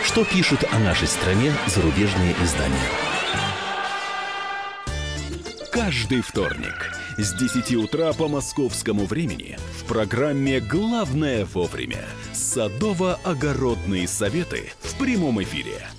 Что 0.03 0.25
пишут 0.25 0.63
о 0.71 0.79
нашей 0.79 1.07
стране 1.07 1.53
зарубежные 1.67 2.35
издания? 2.43 2.75
Каждый 5.71 6.21
вторник 6.21 6.93
с 7.17 7.33
10 7.33 7.75
утра 7.75 8.11
по 8.13 8.27
московскому 8.27 9.05
времени 9.05 9.57
в 9.77 9.85
программе 9.85 10.59
«Главное 10.59 11.45
вовремя» 11.45 12.03
садово-огородные 12.33 14.07
советы 14.07 14.71
в 14.81 14.97
прямом 14.97 15.41
эфире– 15.41 15.81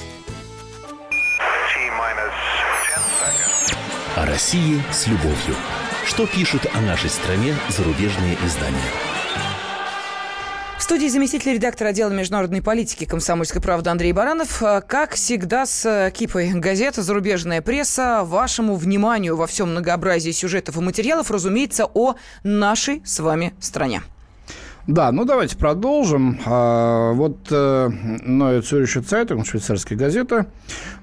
О 4.21 4.25
России 4.27 4.79
с 4.91 5.07
любовью. 5.07 5.55
Что 6.05 6.27
пишут 6.27 6.67
о 6.75 6.81
нашей 6.81 7.09
стране 7.09 7.55
зарубежные 7.69 8.37
издания? 8.45 8.77
В 10.77 10.83
студии 10.83 11.07
заместитель 11.07 11.53
редактора 11.53 11.89
отдела 11.89 12.11
международной 12.11 12.61
политики 12.61 13.05
«Комсомольской 13.05 13.63
правды» 13.63 13.89
Андрей 13.89 14.13
Баранов. 14.13 14.61
Как 14.87 15.15
всегда 15.15 15.65
с 15.65 16.11
кипой 16.13 16.51
газет 16.51 16.97
«Зарубежная 16.97 17.63
пресса». 17.63 18.21
Вашему 18.23 18.75
вниманию 18.75 19.35
во 19.35 19.47
всем 19.47 19.71
многообразии 19.71 20.29
сюжетов 20.29 20.77
и 20.77 20.81
материалов, 20.81 21.31
разумеется, 21.31 21.87
о 21.91 22.13
нашей 22.43 23.01
с 23.03 23.21
вами 23.21 23.55
стране. 23.59 24.03
Да, 24.87 25.11
ну 25.11 25.25
давайте 25.25 25.55
продолжим. 25.57 26.39
А, 26.45 27.13
вот 27.13 27.37
э, 27.51 27.89
Neue 28.25 28.61
Zürcher 28.61 29.03
Zeitung, 29.03 29.45
швейцарская 29.45 29.95
газета, 29.95 30.47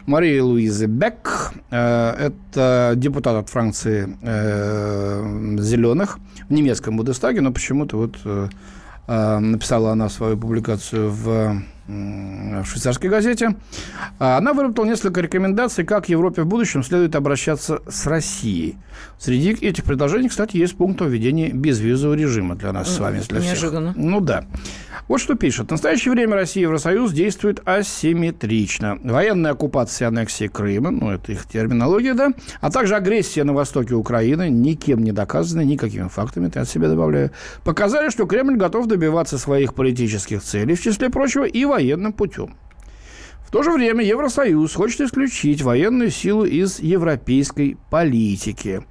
Мария 0.06 0.42
Луиза 0.42 0.88
Бек, 0.88 1.52
э, 1.70 2.10
это 2.18 2.94
депутат 2.96 3.36
от 3.36 3.48
Франции 3.48 4.16
э, 4.22 5.56
«Зеленых» 5.60 6.18
в 6.48 6.52
немецком 6.52 6.96
Бундестаге, 6.96 7.40
но 7.40 7.52
почему-то 7.52 7.96
вот 7.98 8.18
написала 9.06 9.92
она 9.92 10.10
свою 10.10 10.36
публикацию 10.36 11.10
в 11.10 11.62
в 11.88 12.64
швейцарской 12.66 13.08
газете. 13.08 13.56
А 14.18 14.36
она 14.36 14.52
выработала 14.52 14.84
несколько 14.84 15.20
рекомендаций, 15.20 15.84
как 15.84 16.08
Европе 16.08 16.42
в 16.42 16.46
будущем 16.46 16.84
следует 16.84 17.16
обращаться 17.16 17.80
с 17.88 18.06
Россией. 18.06 18.76
Среди 19.18 19.50
этих 19.52 19.84
предложений, 19.84 20.28
кстати, 20.28 20.56
есть 20.56 20.76
пункт 20.76 21.00
о 21.02 21.06
введении 21.06 21.50
безвизового 21.50 22.14
режима 22.14 22.56
для 22.56 22.72
нас 22.72 22.94
с 22.94 22.98
вами. 22.98 23.22
Для 23.28 23.40
Неожиданно. 23.40 23.92
Всех. 23.92 24.04
Ну 24.04 24.20
да. 24.20 24.44
Вот 25.08 25.22
что 25.22 25.36
пишет. 25.36 25.68
В 25.68 25.70
настоящее 25.70 26.12
время 26.12 26.34
Россия 26.34 26.62
и 26.62 26.64
Евросоюз 26.64 27.12
действуют 27.12 27.62
асимметрично. 27.64 28.98
Военная 29.02 29.52
оккупация 29.52 30.06
и 30.06 30.08
аннексия 30.08 30.48
Крыма, 30.50 30.90
ну 30.90 31.10
это 31.10 31.32
их 31.32 31.46
терминология, 31.46 32.12
да, 32.12 32.32
а 32.60 32.70
также 32.70 32.94
агрессия 32.94 33.44
на 33.44 33.54
востоке 33.54 33.94
Украины, 33.94 34.50
никем 34.50 35.02
не 35.02 35.12
доказанная, 35.12 35.64
никакими 35.64 36.08
фактами, 36.08 36.48
это 36.48 36.58
я 36.58 36.62
от 36.64 36.68
себя 36.68 36.88
добавляю, 36.88 37.30
показали, 37.64 38.10
что 38.10 38.26
Кремль 38.26 38.56
готов 38.56 38.86
добиваться 38.86 39.38
своих 39.38 39.72
политических 39.72 40.42
целей, 40.42 40.74
в 40.74 40.82
числе 40.82 41.08
прочего, 41.08 41.44
и 41.44 41.64
военным 41.78 42.12
путем. 42.12 42.56
В 43.46 43.50
то 43.50 43.62
же 43.62 43.70
время 43.70 44.04
Евросоюз 44.04 44.74
хочет 44.74 45.00
исключить 45.00 45.62
военную 45.62 46.10
силу 46.10 46.44
из 46.44 46.80
европейской 46.80 47.78
политики. 47.88 48.84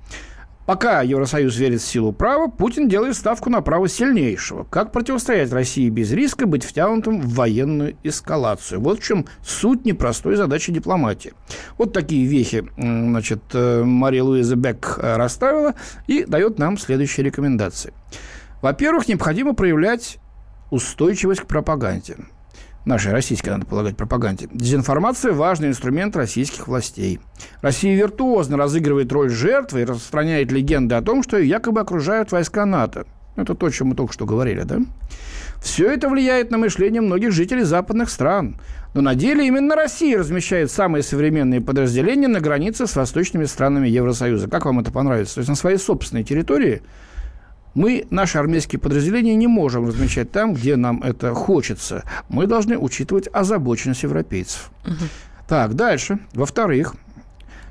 Пока 0.65 1.01
Евросоюз 1.01 1.57
верит 1.57 1.81
в 1.81 1.85
силу 1.85 2.11
права, 2.11 2.47
Путин 2.47 2.89
делает 2.89 3.15
ставку 3.15 3.49
на 3.49 3.61
право 3.61 3.87
сильнейшего. 3.87 4.63
Как 4.63 4.91
противостоять 4.91 5.51
России 5.51 5.89
без 5.89 6.11
риска 6.11 6.47
быть 6.47 6.63
втянутым 6.63 7.21
в 7.21 7.35
военную 7.35 7.97
эскалацию? 8.03 8.81
Вот 8.81 8.99
в 8.99 9.03
чем 9.03 9.25
суть 9.43 9.85
непростой 9.85 10.37
задачи 10.37 10.71
дипломатии. 10.71 11.33
Вот 11.77 11.93
такие 11.93 12.25
вехи 12.25 12.67
значит, 12.77 13.43
э, 13.53 13.83
Мария 13.83 14.23
Луиза 14.23 14.55
Бек 14.55 14.97
э, 14.97 15.17
расставила 15.17 15.75
и 16.07 16.23
дает 16.23 16.57
нам 16.57 16.77
следующие 16.77 17.25
рекомендации. 17.25 17.93
Во-первых, 18.61 19.07
необходимо 19.07 19.53
проявлять 19.53 20.17
устойчивость 20.71 21.41
к 21.41 21.45
пропаганде 21.45 22.17
нашей 22.87 23.11
российской, 23.11 23.49
надо 23.49 23.65
полагать, 23.65 23.97
пропаганде. 23.97 24.47
Дезинформация– 24.51 25.31
важный 25.33 25.67
инструмент 25.67 26.15
российских 26.15 26.67
властей. 26.67 27.19
Россия 27.61 27.95
виртуозно 27.95 28.57
разыгрывает 28.57 29.11
роль 29.11 29.29
жертвы 29.29 29.81
и 29.81 29.85
распространяет 29.85 30.51
легенды 30.51 30.95
о 30.95 31.01
том, 31.01 31.21
что 31.21 31.37
ее 31.37 31.49
якобы 31.49 31.81
окружают 31.81 32.31
войска 32.31 32.65
НАТО. 32.65 33.05
Это 33.35 33.53
то, 33.53 33.67
о 33.67 33.71
чем 33.71 33.89
мы 33.89 33.95
только 33.95 34.13
что 34.13 34.25
говорили, 34.25 34.63
да? 34.63 34.79
Все 35.61 35.91
это 35.91 36.09
влияет 36.09 36.49
на 36.49 36.57
мышление 36.57 37.01
многих 37.01 37.31
жителей 37.31 37.63
западных 37.63 38.09
стран. 38.09 38.59
Но 38.93 39.01
на 39.01 39.13
деле 39.13 39.45
именно 39.45 39.75
Россия 39.75 40.17
размещает 40.17 40.71
самые 40.71 41.03
современные 41.03 41.61
подразделения 41.61 42.27
на 42.27 42.39
границе 42.39 42.87
с 42.87 42.95
восточными 42.95 43.45
странами 43.45 43.87
Евросоюза. 43.87 44.49
Как 44.49 44.65
вам 44.65 44.79
это 44.79 44.91
понравится? 44.91 45.35
То 45.35 45.39
есть 45.39 45.49
на 45.49 45.55
своей 45.55 45.77
собственной 45.77 46.23
территории– 46.23 46.81
мы, 47.77 48.07
наши 48.09 48.39
армейские 48.39 48.79
подразделения, 48.79 49.35
не 49.35 49.45
можем 49.45 49.85
размещать 49.85 50.31
там, 50.31 50.55
где 50.55 50.75
нам 50.75 51.03
это 51.03 51.35
хочется. 51.35 52.03
Мы 52.27 52.47
должны 52.47 52.75
учитывать 52.75 53.29
озабоченность 53.31 54.01
европейцев. 54.01 54.71
Угу. 54.85 55.05
Так, 55.47 55.75
дальше. 55.75 56.17
Во-вторых, 56.33 56.95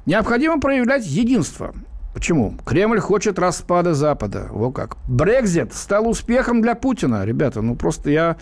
необходимо 0.06 0.60
проявлять 0.60 1.04
единство. 1.04 1.74
Почему? 2.14 2.54
Кремль 2.64 3.00
хочет 3.00 3.40
распада 3.40 3.94
Запада. 3.94 4.46
Во 4.50 4.70
как. 4.70 4.96
Брекзит 5.08 5.74
стал 5.74 6.08
успехом 6.08 6.62
для 6.62 6.76
Путина. 6.76 7.24
Ребята, 7.24 7.60
ну 7.60 7.74
просто 7.74 8.08
я 8.10 8.36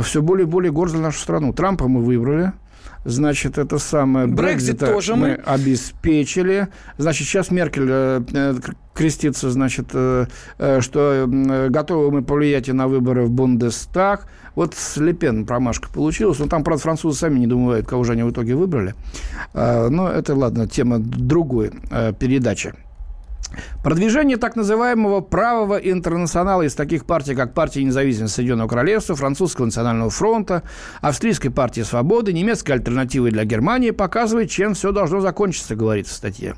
все 0.00 0.22
более 0.22 0.46
и 0.46 0.48
более 0.48 0.70
горд 0.70 0.92
за 0.92 0.98
нашу 0.98 1.18
страну. 1.18 1.52
Трампа 1.52 1.88
мы 1.88 2.00
выбрали. 2.00 2.52
Значит, 3.04 3.58
это 3.58 3.78
самое... 3.78 4.26
Брекзит 4.28 4.78
тоже 4.78 5.16
мы... 5.16 5.28
мы 5.28 5.34
обеспечили. 5.34 6.68
Значит, 6.96 7.26
сейчас 7.26 7.50
Меркель 7.50 8.22
э, 8.98 9.02
э, 9.02 9.08
крестится, 9.08 9.50
значит, 9.50 9.88
э, 9.92 10.26
что 10.80 11.24
готовы 11.68 12.10
мы 12.10 12.22
повлиять 12.22 12.68
и 12.68 12.72
на 12.72 12.88
выборы 12.88 13.24
в 13.24 13.30
Бундестаг. 13.30 14.26
Вот 14.54 14.74
с 14.74 14.96
Лепен 14.96 15.46
промашка 15.46 15.88
получилась. 15.88 16.38
Ну, 16.38 16.46
там, 16.46 16.64
правда, 16.64 16.82
французы 16.82 17.18
сами 17.18 17.38
не 17.38 17.46
думают, 17.46 17.86
кого 17.86 18.04
же 18.04 18.12
они 18.12 18.22
в 18.24 18.30
итоге 18.30 18.54
выбрали. 18.54 18.94
Но 19.54 20.08
это, 20.08 20.34
ладно, 20.34 20.66
тема 20.66 20.98
другой 20.98 21.70
передачи. 22.18 22.74
Продвижение 23.82 24.36
так 24.36 24.56
называемого 24.56 25.20
правого 25.20 25.76
интернационала 25.76 26.62
из 26.62 26.74
таких 26.74 27.06
партий, 27.06 27.34
как 27.34 27.54
партия 27.54 27.84
независимости 27.84 28.36
Соединенного 28.36 28.68
Королевства, 28.68 29.14
Французского 29.14 29.66
национального 29.66 30.10
фронта, 30.10 30.62
Австрийской 31.00 31.50
партии 31.50 31.82
свободы, 31.82 32.32
немецкой 32.32 32.72
альтернативы 32.72 33.30
для 33.30 33.44
Германии 33.44 33.90
показывает, 33.90 34.50
чем 34.50 34.74
все 34.74 34.92
должно 34.92 35.20
закончиться, 35.20 35.76
говорится 35.76 36.14
в 36.14 36.16
статье. 36.16 36.54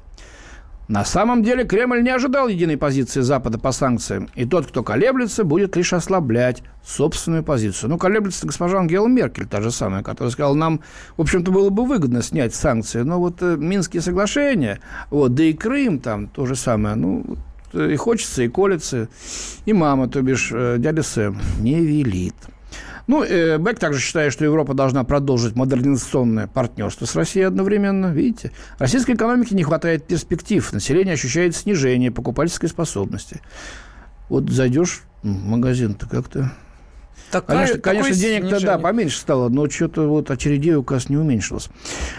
На 0.91 1.05
самом 1.05 1.45
деле 1.45 1.65
Кремль 1.65 2.03
не 2.03 2.11
ожидал 2.11 2.49
единой 2.49 2.77
позиции 2.77 3.21
Запада 3.21 3.61
по 3.61 3.71
санкциям, 3.71 4.29
и 4.35 4.45
тот, 4.45 4.67
кто 4.67 4.83
колеблется, 4.83 5.45
будет 5.45 5.77
лишь 5.77 5.93
ослаблять 5.93 6.65
собственную 6.85 7.45
позицию. 7.45 7.91
Ну, 7.91 7.97
колеблется 7.97 8.45
госпожа 8.45 8.81
Ангела 8.81 9.07
Меркель, 9.07 9.47
та 9.47 9.61
же 9.61 9.71
самая, 9.71 10.03
которая 10.03 10.33
сказала, 10.33 10.55
нам, 10.55 10.81
в 11.17 11.21
общем-то, 11.21 11.53
было 11.53 11.71
бы 11.71 11.85
выгодно 11.85 12.23
снять 12.23 12.57
санкции, 12.57 13.03
но 13.03 13.21
вот 13.21 13.41
э, 13.41 13.57
Минские 13.57 14.03
соглашения, 14.03 14.81
вот, 15.11 15.33
да 15.37 15.45
и 15.45 15.53
Крым 15.53 16.01
там 16.01 16.27
то 16.27 16.45
же 16.45 16.57
самое, 16.57 16.97
ну, 16.97 17.37
и 17.73 17.95
хочется, 17.95 18.43
и 18.43 18.49
колется, 18.49 19.09
и 19.67 19.73
мама, 19.73 20.09
то 20.09 20.21
бишь 20.23 20.51
э, 20.53 20.75
дядя 20.81 21.05
Сэм, 21.05 21.39
не 21.61 21.77
велит. 21.85 22.35
Ну, 23.11 23.25
э, 23.25 23.59
Бек 23.59 23.81
также 23.81 23.99
считает, 23.99 24.33
что 24.33 24.45
Европа 24.45 24.73
должна 24.73 25.03
продолжить 25.03 25.57
модернизационное 25.57 26.47
партнерство 26.47 27.07
с 27.07 27.17
Россией 27.17 27.47
одновременно. 27.47 28.13
Видите, 28.13 28.53
российской 28.79 29.17
экономике 29.17 29.57
не 29.57 29.65
хватает 29.65 30.07
перспектив. 30.07 30.73
Население 30.73 31.15
ощущает 31.15 31.57
снижение 31.57 32.13
покупательской 32.13 32.69
способности. 32.69 33.41
Вот 34.29 34.49
зайдешь 34.49 35.03
в 35.25 35.27
магазин-то 35.27 36.09
как-то 36.09 36.53
Такая, 37.31 37.59
конечно, 37.59 37.81
конечно 37.81 38.15
денег-то 38.15 38.61
да, 38.61 38.79
поменьше 38.79 39.19
стало, 39.19 39.49
но 39.49 39.69
что-то 39.71 40.09
вот 40.09 40.31
очередей 40.31 40.75
указ 40.75 41.09
не 41.09 41.17
уменьшилось. 41.17 41.69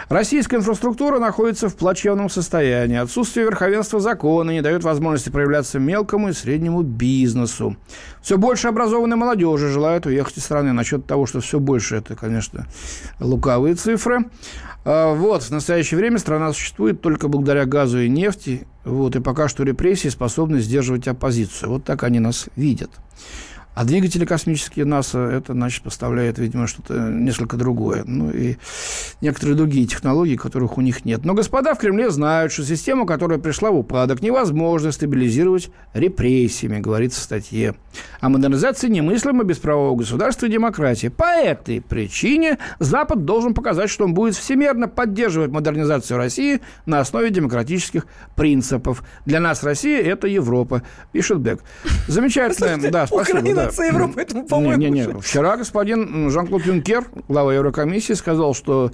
Российская 0.08 0.56
инфраструктура 0.56 1.18
находится 1.18 1.68
в 1.68 1.76
плачевном 1.76 2.30
состоянии. 2.30 2.96
Отсутствие 2.96 3.44
верховенства 3.46 4.00
закона 4.00 4.52
не 4.52 4.62
дает 4.62 4.84
возможности 4.84 5.28
проявляться 5.28 5.78
мелкому 5.78 6.30
и 6.30 6.32
среднему 6.32 6.82
бизнесу. 6.82 7.76
Все 8.22 8.38
больше 8.38 8.68
образованной 8.68 9.16
молодежи 9.16 9.68
желают 9.68 10.06
уехать 10.06 10.38
из 10.38 10.44
страны. 10.44 10.72
Насчет 10.72 11.06
того, 11.06 11.26
что 11.26 11.40
все 11.40 11.60
больше, 11.60 11.96
это, 11.96 12.14
конечно, 12.14 12.66
лукавые 13.20 13.74
цифры. 13.74 14.30
А, 14.84 15.14
вот, 15.14 15.42
в 15.42 15.50
настоящее 15.50 15.98
время 15.98 16.18
страна 16.18 16.52
существует 16.52 17.02
только 17.02 17.28
благодаря 17.28 17.66
газу 17.66 18.00
и 18.00 18.08
нефти. 18.08 18.66
Вот, 18.84 19.14
и 19.14 19.20
пока 19.20 19.48
что 19.48 19.62
репрессии 19.62 20.08
способны 20.08 20.60
сдерживать 20.60 21.06
оппозицию. 21.06 21.70
Вот 21.70 21.84
так 21.84 22.02
они 22.02 22.18
нас 22.18 22.46
видят. 22.56 22.90
А 23.74 23.84
двигатели 23.84 24.26
космические 24.26 24.84
НАСА, 24.84 25.18
это, 25.18 25.54
значит, 25.54 25.82
поставляет, 25.82 26.38
видимо, 26.38 26.66
что-то 26.66 26.94
несколько 26.94 27.56
другое. 27.56 28.04
Ну 28.04 28.30
и 28.30 28.56
некоторые 29.22 29.56
другие 29.56 29.86
технологии, 29.86 30.36
которых 30.36 30.76
у 30.76 30.82
них 30.82 31.04
нет. 31.06 31.24
Но 31.24 31.32
господа 31.32 31.74
в 31.74 31.78
Кремле 31.78 32.10
знают, 32.10 32.52
что 32.52 32.64
систему, 32.64 33.06
которая 33.06 33.38
пришла 33.38 33.70
в 33.70 33.78
упадок, 33.78 34.20
невозможно 34.20 34.92
стабилизировать 34.92 35.70
репрессиями, 35.94 36.80
говорится 36.80 37.20
в 37.20 37.24
статье. 37.24 37.74
А 38.20 38.28
модернизация 38.28 38.90
немыслима 38.90 39.44
без 39.44 39.58
правового 39.58 39.96
государства 39.96 40.46
и 40.46 40.50
демократии. 40.50 41.08
По 41.08 41.24
этой 41.24 41.80
причине 41.80 42.58
Запад 42.78 43.24
должен 43.24 43.54
показать, 43.54 43.88
что 43.88 44.04
он 44.04 44.12
будет 44.12 44.34
всемерно 44.34 44.86
поддерживать 44.86 45.50
модернизацию 45.50 46.18
России 46.18 46.60
на 46.84 47.00
основе 47.00 47.30
демократических 47.30 48.06
принципов. 48.36 49.02
Для 49.24 49.40
нас 49.40 49.62
Россия– 49.62 50.02
это 50.02 50.26
Европа, 50.26 50.82
пишет 51.12 51.38
Бек. 51.38 51.60
Замечательно. 52.06 52.90
Да, 52.90 53.06
спасибо 53.06 53.40
границы 53.62 53.82
Европы, 53.84 54.20
этому, 54.20 54.46
по-моему, 54.46 54.82
не, 54.82 54.90
не, 54.90 55.06
не. 55.06 55.20
Вчера 55.20 55.56
господин 55.56 56.30
Жан-Клод 56.30 56.66
Юнкер, 56.66 57.04
глава 57.28 57.54
Еврокомиссии, 57.54 58.14
сказал, 58.14 58.54
что 58.54 58.90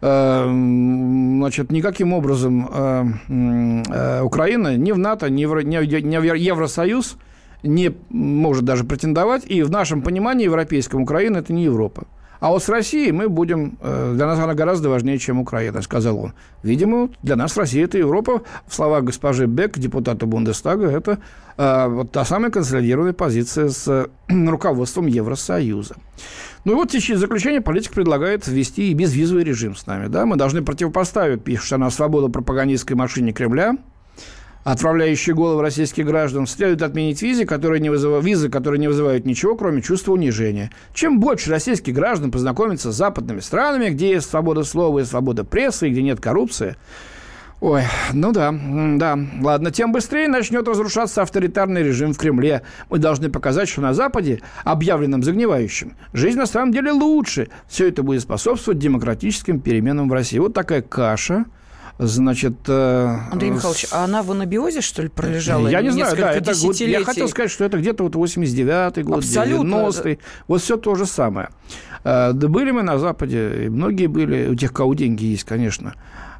э, 0.00 0.44
значит, 0.44 1.70
никаким 1.70 2.12
образом 2.12 2.68
э, 2.72 3.04
э, 3.28 4.22
Украина 4.22 4.76
ни 4.76 4.92
в 4.92 4.98
НАТО, 4.98 5.30
ни 5.30 5.44
в, 5.44 5.60
ни 5.60 6.16
в 6.16 6.34
Евросоюз 6.34 7.16
не 7.62 7.94
может 8.10 8.64
даже 8.64 8.84
претендовать, 8.84 9.44
и 9.46 9.62
в 9.62 9.70
нашем 9.70 10.02
понимании 10.02 10.44
европейском 10.44 11.02
Украина– 11.02 11.38
это 11.38 11.52
не 11.52 11.64
Европа. 11.64 12.06
А 12.40 12.50
вот 12.50 12.62
с 12.62 12.68
Россией 12.68 13.12
мы 13.12 13.28
будем... 13.28 13.78
Для 13.80 14.26
нас 14.26 14.38
она 14.38 14.54
гораздо 14.54 14.88
важнее, 14.88 15.18
чем 15.18 15.40
Украина, 15.40 15.82
сказал 15.82 16.18
он. 16.18 16.32
Видимо, 16.62 17.08
для 17.22 17.36
нас 17.36 17.56
Россия– 17.56 17.84
это 17.86 17.98
Европа. 17.98 18.42
В 18.66 18.74
словах 18.74 19.04
госпожи 19.04 19.46
Бек, 19.46 19.78
депутата 19.78 20.26
Бундестага, 20.26 20.90
это 20.90 21.18
э, 21.56 21.88
вот 21.88 22.12
та 22.12 22.24
самая 22.24 22.50
консолидированная 22.50 23.12
позиция 23.12 23.68
с 23.68 23.88
э, 23.88 24.06
руководством 24.48 25.06
Евросоюза. 25.06 25.96
Ну 26.64 26.72
и 26.72 26.74
вот 26.74 26.92
в 26.92 27.16
заключение 27.16 27.60
политик 27.60 27.92
предлагает 27.92 28.46
ввести 28.46 28.90
и 28.90 28.94
безвизовый 28.94 29.44
режим 29.44 29.76
с 29.76 29.86
нами. 29.86 30.08
Да? 30.08 30.26
Мы 30.26 30.36
должны 30.36 30.62
противопоставить, 30.62 31.44
пишет 31.44 31.72
она, 31.74 31.90
свободу 31.90 32.28
пропагандистской 32.28 32.96
машине 32.96 33.32
Кремля– 33.32 33.76
отправляющие 34.64 35.36
головы 35.36 35.62
российских 35.62 36.06
граждан, 36.06 36.46
следует 36.46 36.82
отменить 36.82 37.22
визы, 37.22 37.44
которые 37.44 37.80
не 37.80 37.90
вызывают, 37.90 38.24
визы, 38.24 38.48
которые 38.48 38.80
не 38.80 38.88
вызывают 38.88 39.26
ничего, 39.26 39.54
кроме 39.54 39.82
чувства 39.82 40.12
унижения. 40.12 40.70
Чем 40.94 41.20
больше 41.20 41.50
российских 41.50 41.94
граждан 41.94 42.30
познакомится 42.30 42.90
с 42.90 42.96
западными 42.96 43.40
странами, 43.40 43.90
где 43.90 44.12
есть 44.12 44.28
свобода 44.28 44.64
слова 44.64 44.98
и 44.98 45.04
свобода 45.04 45.44
прессы, 45.44 45.88
и 45.88 45.90
где 45.90 46.02
нет 46.02 46.20
коррупции, 46.20 46.76
Ой, 47.60 47.82
ну 48.12 48.32
да, 48.32 48.52
да. 48.52 49.18
Ладно, 49.40 49.70
тем 49.70 49.90
быстрее 49.92 50.28
начнет 50.28 50.68
разрушаться 50.68 51.22
авторитарный 51.22 51.82
режим 51.82 52.12
в 52.12 52.18
Кремле. 52.18 52.60
Мы 52.90 52.98
должны 52.98 53.30
показать, 53.30 53.70
что 53.70 53.80
на 53.80 53.94
Западе, 53.94 54.42
объявленном 54.64 55.22
загнивающим, 55.22 55.96
жизнь 56.12 56.36
на 56.36 56.44
самом 56.44 56.72
деле 56.72 56.92
лучше. 56.92 57.48
Все 57.66 57.88
это 57.88 58.02
будет 58.02 58.20
способствовать 58.20 58.80
демократическим 58.80 59.60
переменам 59.60 60.10
в 60.10 60.12
России. 60.12 60.38
Вот 60.38 60.52
такая 60.52 60.82
каша– 60.82 61.46
Значит, 61.98 62.54
э, 62.66 63.18
Андрей 63.30 63.50
Михайлович, 63.50 63.86
а 63.92 64.04
она 64.04 64.24
в 64.24 64.30
анабиозе, 64.32 64.80
что 64.80 65.02
ли, 65.02 65.08
пролежала? 65.08 65.68
Я 65.68 65.80
не 65.80 65.90
знаю, 65.90 66.16
да, 66.16 66.32
это 66.32 66.52
год, 66.60 66.74
я 66.76 67.04
хотел 67.04 67.28
сказать, 67.28 67.50
что 67.50 67.64
это 67.64 67.78
где-то 67.78 68.02
вот 68.02 68.16
89-й 68.16 69.02
год, 69.04 69.18
Абсолютно. 69.18 69.74
90-й. 69.74 70.18
Вот 70.48 70.60
все 70.60 70.76
то 70.76 70.96
же 70.96 71.06
самое. 71.06 71.50
Э, 72.02 72.32
да 72.32 72.48
были 72.48 72.72
мы 72.72 72.82
на 72.82 72.98
Западе, 72.98 73.66
и 73.66 73.68
многие 73.68 74.08
были, 74.08 74.48
у 74.48 74.56
тех, 74.56 74.72
кого 74.72 74.94
деньги 74.94 75.24
есть, 75.24 75.44
конечно. 75.44 75.94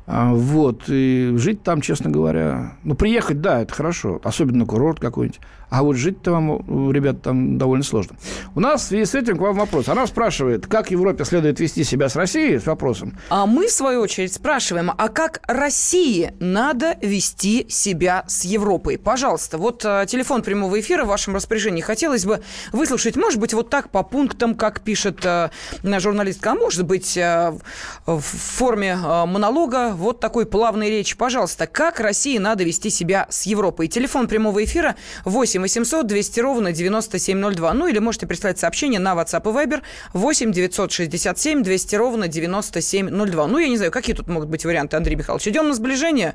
А, 0.07 0.35
вот, 0.35 0.83
и 0.89 1.33
жить 1.37 1.63
там, 1.63 1.81
честно 1.81 2.11
говоря, 2.11 2.77
ну, 2.85 2.95
приехать, 2.95 3.41
да, 3.41 3.63
это 3.63 3.73
хорошо, 3.73 4.21
особенно 4.23 4.67
курорт 4.67 5.01
какой-нибудь. 5.01 5.41
А 5.71 5.83
вот 5.83 5.97
жить-то 5.97 6.31
вам, 6.31 6.93
ребят, 6.93 7.23
там 7.23 7.59
довольно 7.59 7.83
сложно. 7.83 8.17
У 8.55 8.61
нас 8.61 8.83
в 8.83 8.85
связи 8.85 9.07
с 9.07 9.15
этим 9.17 9.37
к 9.37 9.41
вам 9.41 9.57
вопрос. 9.57 9.89
Она 9.89 10.07
спрашивает, 10.07 10.69
как 10.69 10.93
Европе 10.93 11.25
следует 11.25 11.59
вести 11.59 11.83
себя 11.83 12.09
с 12.09 12.15
Россией, 12.15 12.61
с 12.61 12.67
вопросом. 12.67 13.19
А 13.29 13.47
мы, 13.47 13.67
в 13.67 13.73
свою 13.73 14.03
очередь, 14.03 14.33
спрашиваем, 14.33 14.93
а 14.97 15.09
как 15.09 15.41
России 15.49 16.33
надо 16.39 16.97
вести 17.01 17.67
себя 17.69 18.25
с 18.29 18.45
Европой? 18.45 18.99
Пожалуйста, 18.99 19.59
вот 19.59 19.85
а, 19.85 20.07
телефон 20.07 20.43
прямого 20.43 20.79
эфира 20.79 21.05
в 21.05 21.09
вашем 21.09 21.35
распоряжении. 21.35 21.81
Хотелось 21.81 22.25
бы 22.25 22.41
выслушать, 22.71 23.17
может 23.17 23.41
быть, 23.41 23.53
вот 23.53 23.69
так 23.69 23.91
по 23.91 24.05
пунктам, 24.05 24.55
как 24.55 24.81
пишет 24.83 25.27
а, 25.27 25.51
журналистка, 25.83 26.53
а 26.53 26.55
может 26.55 26.85
быть, 26.87 27.17
в 27.17 28.21
форме 28.21 28.97
монолога, 28.97 29.94
вот 29.95 30.21
такой 30.21 30.47
плавной 30.47 30.91
речи. 30.91 31.17
Пожалуйста, 31.17 31.67
как 31.67 32.01
России 32.01 32.39
надо 32.39 32.65
вести 32.65 32.91
себя 32.91 33.27
с 33.31 33.45
Европой? 33.47 33.89
Телефон 33.89 34.29
прямого 34.29 34.63
эфира 34.65 34.97
8 35.25 35.63
800 35.63 36.07
200 36.07 36.41
ровно 36.41 36.73
9702. 36.73 37.73
Ну 37.75 37.87
или 37.87 37.99
можете 37.99 38.27
прислать 38.27 38.59
сообщение 38.59 39.01
на 39.01 39.15
WhatsApp 39.15 39.43
и 39.43 39.67
Viber 39.67 39.83
8 40.13 40.53
967 40.53 41.63
200 41.63 41.97
ровно 41.97 42.29
9702. 42.29 43.47
Ну, 43.47 43.59
я 43.59 43.69
не 43.69 43.77
знаю, 43.77 43.93
какие 43.93 44.15
тут 44.15 44.29
могут 44.29 44.49
быть 44.49 44.65
варианты, 44.65 44.97
Андрей 44.97 45.17
Михайлович. 45.17 45.49
Идем 45.49 45.69
на 45.69 45.75
сближение 45.75 46.35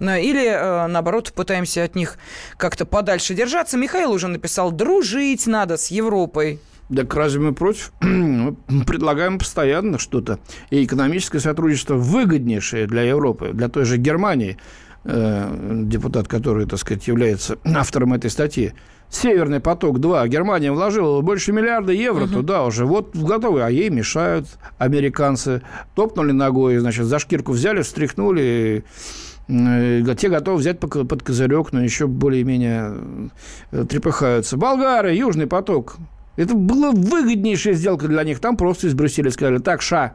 э, 0.00 0.20
или, 0.20 0.46
э, 0.46 0.86
наоборот, 0.86 1.32
пытаемся 1.32 1.84
от 1.84 1.94
них 1.94 2.18
как-то 2.56 2.84
подальше 2.84 3.34
держаться? 3.34 3.76
Михаил 3.76 4.12
уже 4.12 4.28
написал, 4.28 4.72
дружить 4.72 5.46
надо 5.46 5.76
с 5.76 5.88
Европой. 5.88 6.60
Так 6.94 7.14
разве 7.14 7.40
мы 7.40 7.52
против? 7.52 7.92
Мы 8.00 8.56
предлагаем 8.86 9.38
постоянно 9.38 9.98
что-то. 9.98 10.38
И 10.70 10.84
экономическое 10.84 11.40
сотрудничество 11.40 11.94
выгоднейшее 11.94 12.86
для 12.86 13.02
Европы, 13.02 13.50
для 13.52 13.68
той 13.68 13.84
же 13.84 13.96
Германии– 13.96 14.56
Э, 15.08 15.82
депутат, 15.84 16.26
который, 16.26 16.66
так 16.66 16.80
сказать, 16.80 17.06
является 17.06 17.58
автором 17.64 18.12
этой 18.12 18.28
статьи, 18.28 18.72
Северный 19.08 19.60
поток-2. 19.60 20.26
Германия 20.26 20.72
вложила 20.72 21.20
больше 21.20 21.52
миллиарда 21.52 21.92
евро 21.92 22.24
угу. 22.24 22.32
туда 22.32 22.64
уже. 22.64 22.84
Вот 22.86 23.14
готовы, 23.14 23.62
а 23.62 23.70
ей 23.70 23.88
мешают 23.88 24.48
американцы. 24.78 25.62
Топнули 25.94 26.32
ногой, 26.32 26.78
значит, 26.78 27.04
за 27.04 27.20
шкирку 27.20 27.52
взяли, 27.52 27.82
встряхнули. 27.82 28.84
Э, 29.46 30.02
те 30.18 30.28
готовы 30.28 30.58
взять 30.58 30.80
под 30.80 31.22
козырек, 31.22 31.72
но 31.72 31.84
еще 31.84 32.08
более-менее 32.08 33.30
э, 33.70 33.84
трепыхаются. 33.88 34.56
Болгары, 34.56 35.14
Южный 35.14 35.46
поток. 35.46 35.98
Это 36.36 36.54
была 36.54 36.90
выгоднейшая 36.92 37.74
сделка 37.74 38.08
для 38.08 38.22
них. 38.24 38.40
Там 38.40 38.56
просто 38.56 38.86
из 38.86 38.94
Брюсселя 38.94 39.30
сказали, 39.30 39.58
так, 39.58 39.82
ша. 39.82 40.14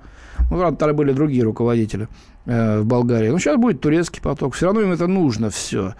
Ну, 0.49 0.57
правда, 0.57 0.77
тогда 0.77 0.93
были 0.93 1.11
другие 1.11 1.43
руководители. 1.43 2.07
Э, 2.45 2.79
в 2.79 2.85
Болгарии. 2.85 3.29
Но 3.29 3.37
сейчас 3.37 3.57
будет 3.57 3.81
турецкий 3.81 4.19
поток. 4.19 4.55
Все 4.55 4.65
равно 4.65 4.81
им 4.81 4.91
это 4.91 5.05
нужно 5.05 5.51
все. 5.51 5.93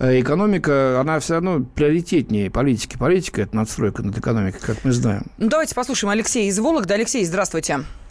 Э, 0.00 0.20
экономика, 0.20 1.00
она 1.00 1.20
все 1.20 1.34
равно 1.34 1.60
приоритетнее 1.60 2.50
политики. 2.50 2.96
Политика– 2.98 3.42
это 3.42 3.54
надстройка 3.54 4.02
над 4.02 4.18
экономикой, 4.18 4.60
как 4.60 4.84
мы 4.84 4.90
знаем. 4.90 5.26
Ну, 5.38 5.48
давайте 5.48 5.76
послушаем 5.76 6.10
Алексея 6.10 6.48
из 6.48 6.58
Вологды. 6.58 6.94
Алексей, 6.94 7.24
здравствуйте. 7.24 7.74
Здравствуйте. 7.74 8.07